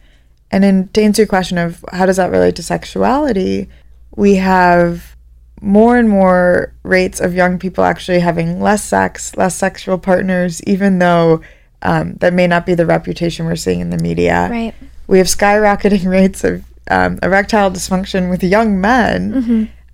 And 0.49 0.63
in, 0.63 0.87
to 0.89 1.01
answer 1.01 1.23
your 1.23 1.27
question 1.27 1.57
of 1.57 1.83
how 1.91 2.05
does 2.05 2.17
that 2.17 2.31
relate 2.31 2.55
to 2.55 2.63
sexuality, 2.63 3.69
we 4.15 4.35
have 4.35 5.15
more 5.61 5.97
and 5.97 6.07
more 6.09 6.73
rates 6.83 7.19
of 7.19 7.33
young 7.33 7.59
people 7.59 7.83
actually 7.83 8.19
having 8.19 8.61
less 8.61 8.83
sex, 8.83 9.35
less 9.35 9.55
sexual 9.55 9.97
partners, 9.97 10.63
even 10.63 10.99
though 10.99 11.41
um, 11.81 12.13
that 12.15 12.33
may 12.33 12.47
not 12.47 12.65
be 12.65 12.75
the 12.75 12.85
reputation 12.85 13.45
we're 13.45 13.55
seeing 13.55 13.79
in 13.81 13.89
the 13.91 13.97
media 13.99 14.47
Right. 14.49 14.73
we 15.07 15.19
have 15.19 15.27
skyrocketing 15.27 16.05
rates 16.09 16.43
of 16.43 16.63
um, 16.89 17.19
erectile 17.23 17.71
dysfunction 17.71 18.29
with 18.29 18.43
young 18.43 18.79
men 18.81 19.31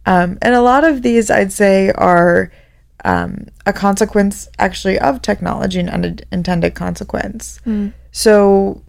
Um, 0.05 0.37
and 0.41 0.53
a 0.53 0.61
lot 0.61 0.83
of 0.83 1.01
these, 1.01 1.31
I'd 1.31 1.53
say, 1.53 1.89
are 1.91 2.51
um, 3.05 3.47
a 3.65 3.71
consequence 3.71 4.49
actually 4.59 4.99
of 4.99 5.21
technology, 5.21 5.79
an 5.79 5.89
unintended 5.89 6.75
consequence. 6.75 7.59
So 8.11 8.81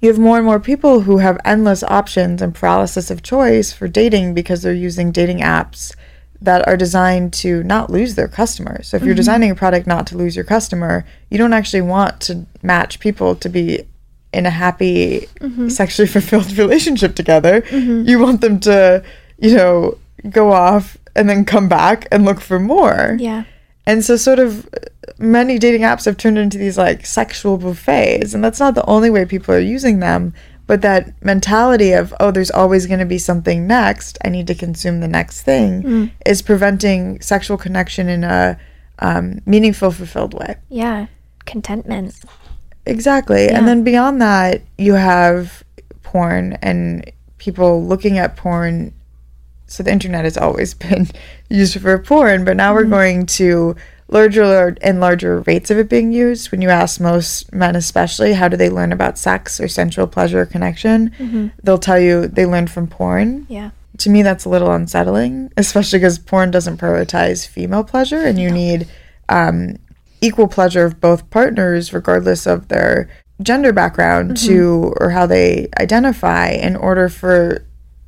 you 0.00 0.08
have 0.08 0.18
more 0.18 0.36
and 0.38 0.46
more 0.46 0.58
people 0.60 1.02
who 1.02 1.18
have 1.18 1.38
endless 1.44 1.82
options 1.84 2.42
and 2.42 2.54
paralysis 2.54 3.10
of 3.10 3.22
choice 3.22 3.72
for 3.72 3.86
dating 3.86 4.34
because 4.34 4.62
they're 4.62 4.72
using 4.72 5.12
dating 5.12 5.38
apps 5.38 5.94
that 6.42 6.66
are 6.66 6.76
designed 6.76 7.32
to 7.34 7.62
not 7.62 7.90
lose 7.90 8.14
their 8.14 8.28
customers. 8.28 8.88
So 8.88 8.96
if 8.96 9.02
you're 9.04 9.14
designing 9.14 9.50
a 9.50 9.54
product 9.54 9.86
not 9.86 10.06
to 10.08 10.16
lose 10.16 10.34
your 10.34 10.44
customer, 10.44 11.04
you 11.28 11.36
don't 11.38 11.52
actually 11.52 11.82
want 11.82 12.20
to 12.22 12.46
match 12.62 12.98
people 12.98 13.36
to 13.36 13.48
be 13.48 13.84
in 14.32 14.46
a 14.46 14.50
happy, 14.50 15.28
mm-hmm. 15.40 15.68
sexually 15.68 16.08
fulfilled 16.08 16.56
relationship 16.56 17.14
together. 17.14 17.62
Mm-hmm. 17.62 18.08
You 18.08 18.18
want 18.18 18.40
them 18.40 18.60
to, 18.60 19.02
you 19.38 19.56
know, 19.56 19.98
go 20.28 20.52
off 20.52 20.96
and 21.16 21.28
then 21.28 21.44
come 21.44 21.68
back 21.68 22.06
and 22.12 22.24
look 22.24 22.40
for 22.40 22.58
more. 22.58 23.16
Yeah. 23.18 23.44
And 23.86 24.04
so, 24.04 24.16
sort 24.16 24.38
of, 24.38 24.66
uh, 24.66 24.78
many 25.18 25.58
dating 25.58 25.82
apps 25.82 26.04
have 26.04 26.16
turned 26.16 26.38
into 26.38 26.58
these 26.58 26.78
like 26.78 27.04
sexual 27.06 27.58
buffets. 27.58 28.34
And 28.34 28.44
that's 28.44 28.60
not 28.60 28.74
the 28.74 28.86
only 28.86 29.10
way 29.10 29.24
people 29.24 29.54
are 29.54 29.60
using 29.60 29.98
them. 29.98 30.32
But 30.66 30.82
that 30.82 31.20
mentality 31.24 31.92
of, 31.92 32.14
oh, 32.20 32.30
there's 32.30 32.52
always 32.52 32.86
going 32.86 33.00
to 33.00 33.06
be 33.06 33.18
something 33.18 33.66
next, 33.66 34.18
I 34.24 34.28
need 34.28 34.46
to 34.46 34.54
consume 34.54 35.00
the 35.00 35.08
next 35.08 35.42
thing, 35.42 35.82
mm. 35.82 36.10
is 36.24 36.42
preventing 36.42 37.20
sexual 37.20 37.56
connection 37.56 38.08
in 38.08 38.22
a 38.22 38.56
um, 39.00 39.40
meaningful, 39.46 39.90
fulfilled 39.90 40.32
way. 40.32 40.54
Yeah. 40.68 41.06
Contentment. 41.44 42.14
Exactly. 42.90 43.44
Yeah. 43.44 43.58
And 43.58 43.68
then 43.68 43.84
beyond 43.84 44.20
that, 44.20 44.62
you 44.76 44.94
have 44.94 45.62
porn 46.02 46.54
and 46.60 47.10
people 47.38 47.84
looking 47.84 48.18
at 48.18 48.36
porn. 48.36 48.92
So 49.66 49.82
the 49.82 49.92
internet 49.92 50.24
has 50.24 50.36
always 50.36 50.74
been 50.86 51.08
used 51.48 51.80
for 51.80 51.98
porn, 51.98 52.44
but 52.44 52.56
now 52.56 52.74
we're 52.74 52.84
going 52.84 53.26
to 53.26 53.76
larger 54.08 54.76
and 54.82 55.00
larger 55.00 55.40
rates 55.42 55.70
of 55.70 55.78
it 55.78 55.88
being 55.88 56.12
used. 56.12 56.50
When 56.50 56.60
you 56.60 56.68
ask 56.68 57.00
most 57.00 57.52
men, 57.52 57.76
especially, 57.76 58.32
how 58.32 58.48
do 58.48 58.56
they 58.56 58.68
learn 58.68 58.92
about 58.92 59.18
sex 59.18 59.60
or 59.60 59.68
sensual 59.68 60.08
pleasure 60.08 60.40
or 60.40 60.46
connection, 60.46 61.52
they'll 61.62 61.78
tell 61.78 61.98
you 62.00 62.26
they 62.26 62.44
learned 62.44 62.70
from 62.70 62.88
porn. 62.88 63.46
Yeah. 63.48 63.70
To 63.98 64.10
me, 64.10 64.22
that's 64.22 64.44
a 64.44 64.48
little 64.48 64.72
unsettling, 64.72 65.52
especially 65.56 65.98
because 66.00 66.18
porn 66.18 66.50
doesn't 66.50 66.78
prioritize 66.78 67.46
female 67.46 67.84
pleasure, 67.84 68.18
and 68.22 68.38
you 68.38 68.50
need 68.50 68.88
um, 69.28 69.76
equal 70.20 70.48
pleasure 70.48 70.84
of 70.84 71.00
both 71.00 71.28
partners, 71.30 71.92
regardless 71.92 72.46
of 72.46 72.68
their 72.68 73.08
gender 73.42 73.72
background, 73.72 74.32
mm-hmm. 74.32 74.46
to 74.48 74.94
or 74.98 75.10
how 75.10 75.26
they 75.26 75.68
identify, 75.78 76.48
in 76.48 76.76
order 76.76 77.08
for 77.08 77.64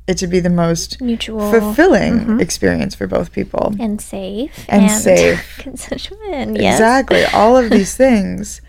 it 0.07 0.17
to 0.17 0.27
be 0.27 0.39
the 0.39 0.49
most 0.49 1.01
Mutual. 1.01 1.51
fulfilling 1.51 2.19
mm-hmm. 2.19 2.39
experience 2.39 2.93
for 2.93 3.07
both 3.07 3.31
people. 3.31 3.73
and 3.79 4.01
safe. 4.01 4.65
And 4.67 4.91
safe. 4.91 5.57
Consensual. 5.59 6.17
Yes. 6.27 6.75
Exactly. 6.75 7.23
All 7.25 7.55
of 7.57 7.69
these 7.69 7.95
things. 7.97 8.61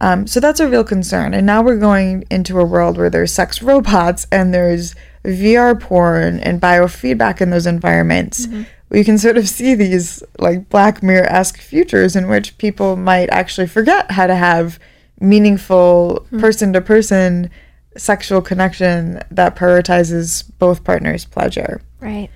Um, 0.00 0.26
so 0.26 0.40
that's 0.40 0.60
a 0.60 0.68
real 0.68 0.84
concern. 0.84 1.32
And 1.32 1.46
now 1.46 1.62
we're 1.62 1.78
going 1.78 2.24
into 2.30 2.60
a 2.60 2.64
world 2.64 2.98
where 2.98 3.08
there's 3.08 3.32
sex 3.32 3.62
robots 3.62 4.26
and 4.30 4.52
there's 4.52 4.94
VR 5.24 5.80
porn 5.80 6.40
and 6.40 6.60
biofeedback 6.60 7.40
in 7.40 7.50
those 7.50 7.66
environments. 7.66 8.46
Mm-hmm. 8.46 8.62
We 8.94 9.02
can 9.02 9.18
sort 9.18 9.36
of 9.36 9.48
see 9.48 9.74
these 9.74 10.22
like 10.38 10.68
Black 10.68 11.02
Mirror 11.02 11.26
esque 11.26 11.58
futures 11.58 12.14
in 12.14 12.28
which 12.28 12.56
people 12.58 12.94
might 12.94 13.28
actually 13.30 13.66
forget 13.66 14.12
how 14.12 14.28
to 14.28 14.36
have 14.36 14.78
meaningful 15.20 16.26
person 16.38 16.72
to 16.74 16.80
person 16.80 17.50
sexual 17.96 18.40
connection 18.40 19.20
that 19.32 19.56
prioritizes 19.56 20.48
both 20.60 20.84
partners' 20.84 21.24
pleasure. 21.24 21.82
Right. 21.98 22.30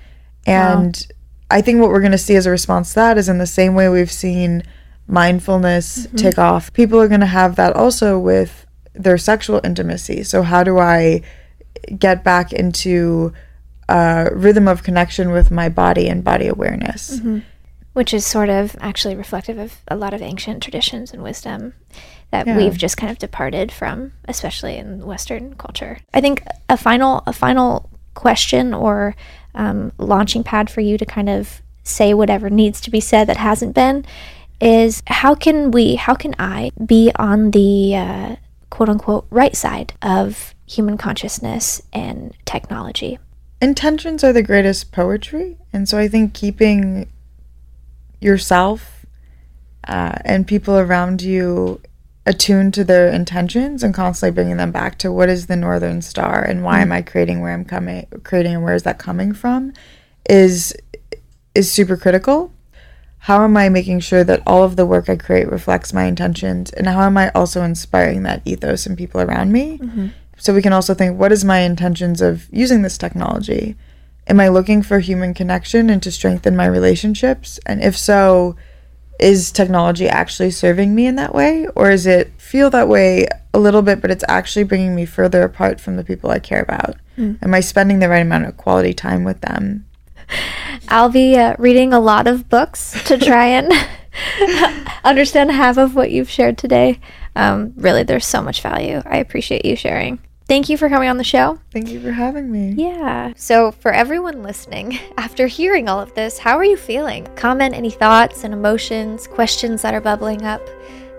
And 0.47 1.07
I 1.49 1.61
think 1.63 1.81
what 1.81 1.91
we're 1.91 2.01
going 2.01 2.11
to 2.11 2.19
see 2.19 2.35
as 2.35 2.47
a 2.47 2.51
response 2.51 2.89
to 2.91 2.95
that 2.97 3.19
is 3.19 3.29
in 3.29 3.39
the 3.39 3.47
same 3.47 3.75
way 3.75 3.89
we've 3.89 4.11
seen 4.11 4.65
mindfulness 5.07 6.07
mm-hmm. 6.07 6.17
take 6.17 6.39
off, 6.39 6.73
people 6.73 7.01
are 7.01 7.09
going 7.09 7.21
to 7.21 7.27
have 7.27 7.55
that 7.55 7.77
also 7.77 8.19
with 8.19 8.67
their 8.95 9.17
sexual 9.17 9.61
intimacy. 9.63 10.25
So, 10.25 10.43
how 10.43 10.65
do 10.65 10.79
I 10.79 11.23
get 11.97 12.25
back 12.25 12.53
into 12.53 13.33
a 13.89 14.29
rhythm 14.33 14.69
of 14.69 14.83
connection 14.83 15.31
with 15.31 15.51
my 15.51 15.69
body 15.69 16.09
and 16.09 16.23
body 16.25 16.47
awareness? 16.47 17.21
Which 17.95 18.15
is 18.15 18.25
sort 18.27 18.49
of 18.49 18.77
actually 18.81 19.17
reflective 19.17 19.59
of 19.59 19.77
a 19.89 19.97
lot 19.97 20.15
of 20.15 20.23
ancient 20.23 20.63
traditions 20.63 21.13
and 21.13 21.23
wisdom 21.23 21.75
that 22.31 22.47
Yeah. 22.47 22.57
we've 22.57 22.77
just 22.77 22.97
kind 22.97 23.11
of 23.11 23.19
departed 23.19 23.73
from, 23.73 24.13
especially 24.27 24.77
in 24.77 25.05
Western 25.07 25.55
culture. 25.55 25.99
I 26.15 26.21
think 26.21 26.43
a 26.69 26.77
final 26.77 27.23
a 27.27 27.33
final 27.33 27.89
question 28.15 28.75
or 28.75 29.17
um, 29.55 29.93
launching 29.99 30.45
pad 30.45 30.69
for 30.71 30.81
you 30.81 30.99
to 30.99 31.07
kind 31.07 31.29
of 31.29 31.63
say 31.83 32.13
whatever 32.13 32.51
needs 32.51 32.81
to 32.83 32.91
be 32.91 33.01
said 33.01 33.27
that 33.29 33.37
hasn't 33.39 33.75
been 33.75 34.05
is 34.61 35.03
how 35.07 35.35
can 35.35 35.71
we 35.71 35.95
how 35.95 36.15
can 36.15 36.35
I 36.39 36.71
be 36.85 37.11
on 37.17 37.53
the 37.53 37.97
uh, 37.97 38.37
quote 38.71 38.89
unquote 38.91 39.27
right 39.31 39.57
side 39.57 39.95
of 40.03 40.55
human 40.67 40.99
consciousness 40.99 41.81
and 41.93 42.35
technology? 42.45 43.19
Intentions 43.61 44.23
are 44.23 44.33
the 44.33 44.43
greatest 44.43 44.93
poetry 44.93 45.57
and 45.73 45.89
so 45.89 45.99
i 45.99 46.09
think 46.09 46.35
keeping 46.35 47.09
yourself 48.21 49.07
uh, 49.87 50.17
and 50.25 50.47
people 50.47 50.77
around 50.77 51.23
you 51.23 51.81
attuned 52.27 52.75
to 52.75 52.85
their 52.85 53.09
intentions 53.09 53.83
and 53.83 53.95
constantly 53.95 54.35
bringing 54.35 54.59
them 54.59 54.71
back 54.71 54.99
to 54.99 55.11
what 55.11 55.31
is 55.31 55.47
the 55.47 55.57
northern 55.57 56.03
star 56.03 56.43
and 56.43 56.63
why 56.63 56.81
am 56.81 56.93
i 56.93 57.01
creating 57.01 57.41
where 57.41 57.53
i'm 57.53 57.65
coming 57.65 58.07
creating 58.23 58.55
and 58.55 58.63
where 58.63 58.75
is 58.75 58.83
that 58.83 58.99
coming 58.99 59.33
from 59.33 59.73
is 60.29 60.75
is 61.55 61.73
super 61.73 61.97
critical. 61.97 62.53
How 63.21 63.43
am 63.43 63.57
i 63.57 63.69
making 63.69 64.01
sure 64.01 64.23
that 64.25 64.43
all 64.47 64.63
of 64.63 64.77
the 64.77 64.87
work 64.87 65.09
i 65.09 65.17
create 65.17 65.51
reflects 65.51 65.93
my 65.93 66.05
intentions 66.05 66.71
and 66.71 66.87
how 66.87 67.03
am 67.03 67.17
i 67.17 67.31
also 67.31 67.63
inspiring 67.63 68.23
that 68.23 68.43
ethos 68.45 68.87
in 68.87 68.95
people 68.95 69.21
around 69.21 69.51
me 69.51 69.81
so 70.39 70.55
we 70.55 70.63
can 70.63 70.73
also 70.73 70.95
think 70.95 71.19
what 71.19 71.33
is 71.33 71.45
my 71.45 71.59
intentions 71.59 72.21
of 72.21 72.49
using 72.51 72.83
this 72.83 72.99
technology 72.99 73.77
am 74.27 74.41
i 74.41 74.49
looking 74.49 74.83
for 74.83 74.99
human 74.99 75.35
connection 75.35 75.91
and 75.91 76.03
to 76.03 76.11
strengthen 76.11 76.57
my 76.57 76.67
relationships 76.67 77.59
and 77.67 77.83
if 77.83 77.97
so 77.97 78.57
is 79.21 79.51
technology 79.51 80.09
actually 80.09 80.51
serving 80.51 80.95
me 80.95 81.07
in 81.07 81.17
that 81.17 81.35
way 81.35 81.67
or 81.75 81.91
is 81.91 82.07
it 82.07 82.31
feel 82.41 82.71
that 82.71 82.89
way 82.89 83.27
a 83.53 83.59
little 83.59 83.83
bit 83.83 84.01
but 84.01 84.11
it's 84.11 84.25
actually 84.29 84.65
bringing 84.65 84.95
me 84.95 85.05
further 85.05 85.43
apart 85.43 85.81
from 85.81 85.97
the 85.97 86.05
people 86.05 86.31
i 86.31 86.39
care 86.39 86.63
about 86.63 86.97
am 87.17 87.53
i 87.53 87.61
spending 87.61 87.99
the 87.99 88.09
right 88.09 88.23
amount 88.23 88.47
of 88.47 88.57
quality 88.57 88.95
time 88.95 89.25
with 89.25 89.41
them 89.41 89.85
I'll 90.89 91.09
be 91.09 91.37
uh, 91.37 91.55
reading 91.59 91.93
a 91.93 92.01
lot 92.01 92.27
of 92.27 92.49
books 92.49 93.03
to 93.05 93.19
try 93.19 93.47
and 93.47 93.73
understand 95.05 95.51
half 95.51 95.77
of 95.77 95.95
what 95.95 96.11
you've 96.11 96.31
shared 96.31 96.59
today. 96.59 97.01
Um, 97.37 97.73
really, 97.77 98.03
there's 98.03 98.27
so 98.27 98.43
much 98.43 98.63
value. 98.63 99.03
I 99.05 99.19
appreciate 99.19 99.65
you 99.65 99.77
sharing. 99.77 100.19
Thank 100.49 100.71
you 100.71 100.79
for 100.79 100.89
coming 100.89 101.11
on 101.11 101.19
the 101.19 101.25
show. 101.25 101.59
thank 101.73 101.91
you 101.91 102.01
for 102.01 102.11
having 102.11 102.51
me 102.51 102.73
Yeah. 102.73 103.35
So, 103.37 103.71
for 103.71 103.93
everyone 103.93 104.43
listening, 104.43 104.99
after 105.19 105.47
hearing 105.47 105.91
all 105.91 106.01
of 106.01 106.15
this, 106.15 106.39
how 106.39 106.57
are 106.57 106.65
you 106.65 106.79
feeling? 106.79 107.27
Comment 107.37 107.75
any 107.75 107.91
thoughts 107.91 108.45
and 108.45 108.55
emotions, 108.55 109.27
questions 109.27 109.83
that 109.83 109.93
are 109.93 110.01
bubbling 110.01 110.45
up, 110.47 110.63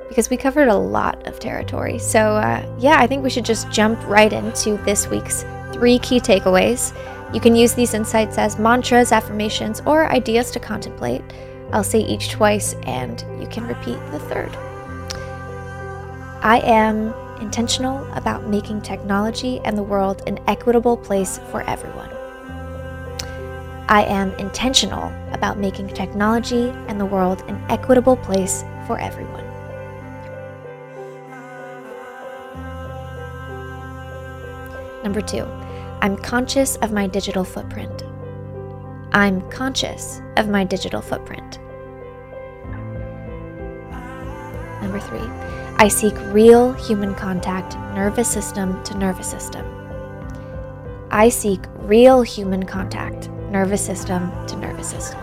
because 0.08 0.32
we 0.32 0.38
covered 0.38 0.68
a 0.68 0.76
lot 0.76 1.28
of 1.28 1.40
territory. 1.40 2.00
So, 2.00 2.20
uh, 2.20 2.66
yeah, 2.80 2.98
I 2.98 3.06
think 3.06 3.24
we 3.24 3.30
should 3.30 3.46
just 3.46 3.70
jump 3.70 4.04
right 4.08 4.34
into 4.34 4.78
this 4.78 5.08
week's 5.08 5.44
three 5.74 6.00
key 6.00 6.20
takeaways. 6.20 6.92
You 7.32 7.40
can 7.40 7.56
use 7.56 7.74
these 7.74 7.94
insights 7.94 8.40
as 8.40 8.58
mantras, 8.58 9.12
affirmations, 9.12 9.84
or 9.86 10.10
ideas 10.12 10.50
to 10.52 10.60
contemplate. 10.60 11.22
I'll 11.72 11.84
say 11.84 12.00
each 12.00 12.32
twice, 12.32 12.74
and 12.88 13.24
you 13.40 13.48
can 13.48 13.68
repeat 13.68 14.00
the 14.10 14.20
third. 14.22 14.50
I 16.42 16.62
am 16.66 17.14
intentional 17.42 18.06
about 18.14 18.48
making 18.48 18.82
technology 18.82 19.60
and 19.66 19.78
the 19.78 19.84
world 19.84 20.22
an 20.28 20.40
equitable 20.48 20.98
place 20.98 21.40
for 21.52 21.62
everyone. 21.64 22.10
I 23.88 24.04
am 24.04 24.34
intentional 24.34 25.12
about 25.32 25.58
making 25.58 25.88
technology 25.90 26.70
and 26.88 27.00
the 27.00 27.06
world 27.06 27.42
an 27.48 27.60
equitable 27.70 28.18
place 28.18 28.64
for 28.86 29.00
everyone. 29.00 29.46
Number 35.04 35.22
two, 35.22 35.44
I'm 36.02 36.18
conscious 36.18 36.76
of 36.78 36.92
my 36.92 37.08
digital 37.08 37.44
footprint. 37.44 38.04
I'm 39.12 39.42
conscious 39.50 40.22
of 40.38 40.50
my 40.50 40.64
digital 40.64 41.02
footprint. 41.02 41.58
Number 44.82 45.00
three, 45.00 45.28
I 45.82 45.88
seek 45.88 46.14
real 46.34 46.74
human 46.74 47.16
contact, 47.16 47.78
nervous 47.96 48.28
system 48.28 48.84
to 48.84 48.98
nervous 48.98 49.32
system. 49.32 49.66
I 51.10 51.30
seek 51.30 51.62
real 51.78 52.22
human 52.22 52.66
contact, 52.66 53.30
nervous 53.50 53.86
system 53.86 54.30
to 54.48 54.58
nervous 54.58 54.90
system. 54.90 55.22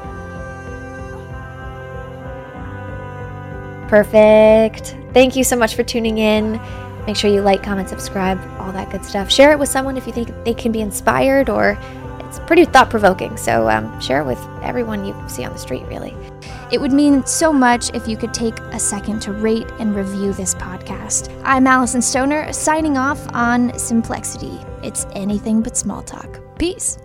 Perfect. 3.87 4.97
Thank 5.12 5.37
you 5.37 5.45
so 5.45 5.57
much 5.57 5.75
for 5.75 5.83
tuning 5.83 6.16
in. 6.16 6.59
Make 7.07 7.16
sure 7.16 7.31
you 7.31 7.42
like, 7.42 7.62
comment, 7.62 7.90
subscribe, 7.90 8.40
all 8.59 8.73
that 8.73 8.90
good 8.90 9.05
stuff. 9.05 9.31
Share 9.31 9.53
it 9.53 9.59
with 9.59 9.69
someone 9.69 9.99
if 9.99 10.07
you 10.07 10.12
think 10.14 10.31
they 10.47 10.55
can 10.55 10.73
be 10.73 10.81
inspired 10.81 11.51
or 11.51 11.79
It's 12.37 12.46
pretty 12.46 12.66
thought 12.66 12.90
provoking, 12.90 13.38
so 13.38 13.70
um, 13.70 13.99
share 13.99 14.20
it 14.20 14.27
with 14.27 14.38
everyone 14.62 15.07
you 15.07 15.16
see 15.27 15.42
on 15.42 15.55
the 15.55 15.59
street, 15.59 15.85
really. 15.87 16.14
It 16.70 16.79
would 16.79 16.92
mean 16.92 17.25
so 17.25 17.51
much 17.51 17.94
if 17.94 18.07
you 18.07 18.18
could 18.18 18.35
take 18.35 18.59
a 18.61 18.79
second 18.79 19.20
to 19.22 19.33
rate 19.33 19.66
and 19.79 19.96
review 19.96 20.35
this 20.35 20.55
podcast. 20.55 21.33
I'm 21.44 21.66
Allison 21.66 22.03
Stoner, 22.03 22.53
signing 22.53 22.99
off 22.99 23.27
on 23.33 23.70
Simplexity. 23.70 24.62
It's 24.85 25.07
anything 25.12 25.62
but 25.62 25.79
small 25.79 26.03
talk. 26.03 26.40
Peace. 26.59 26.99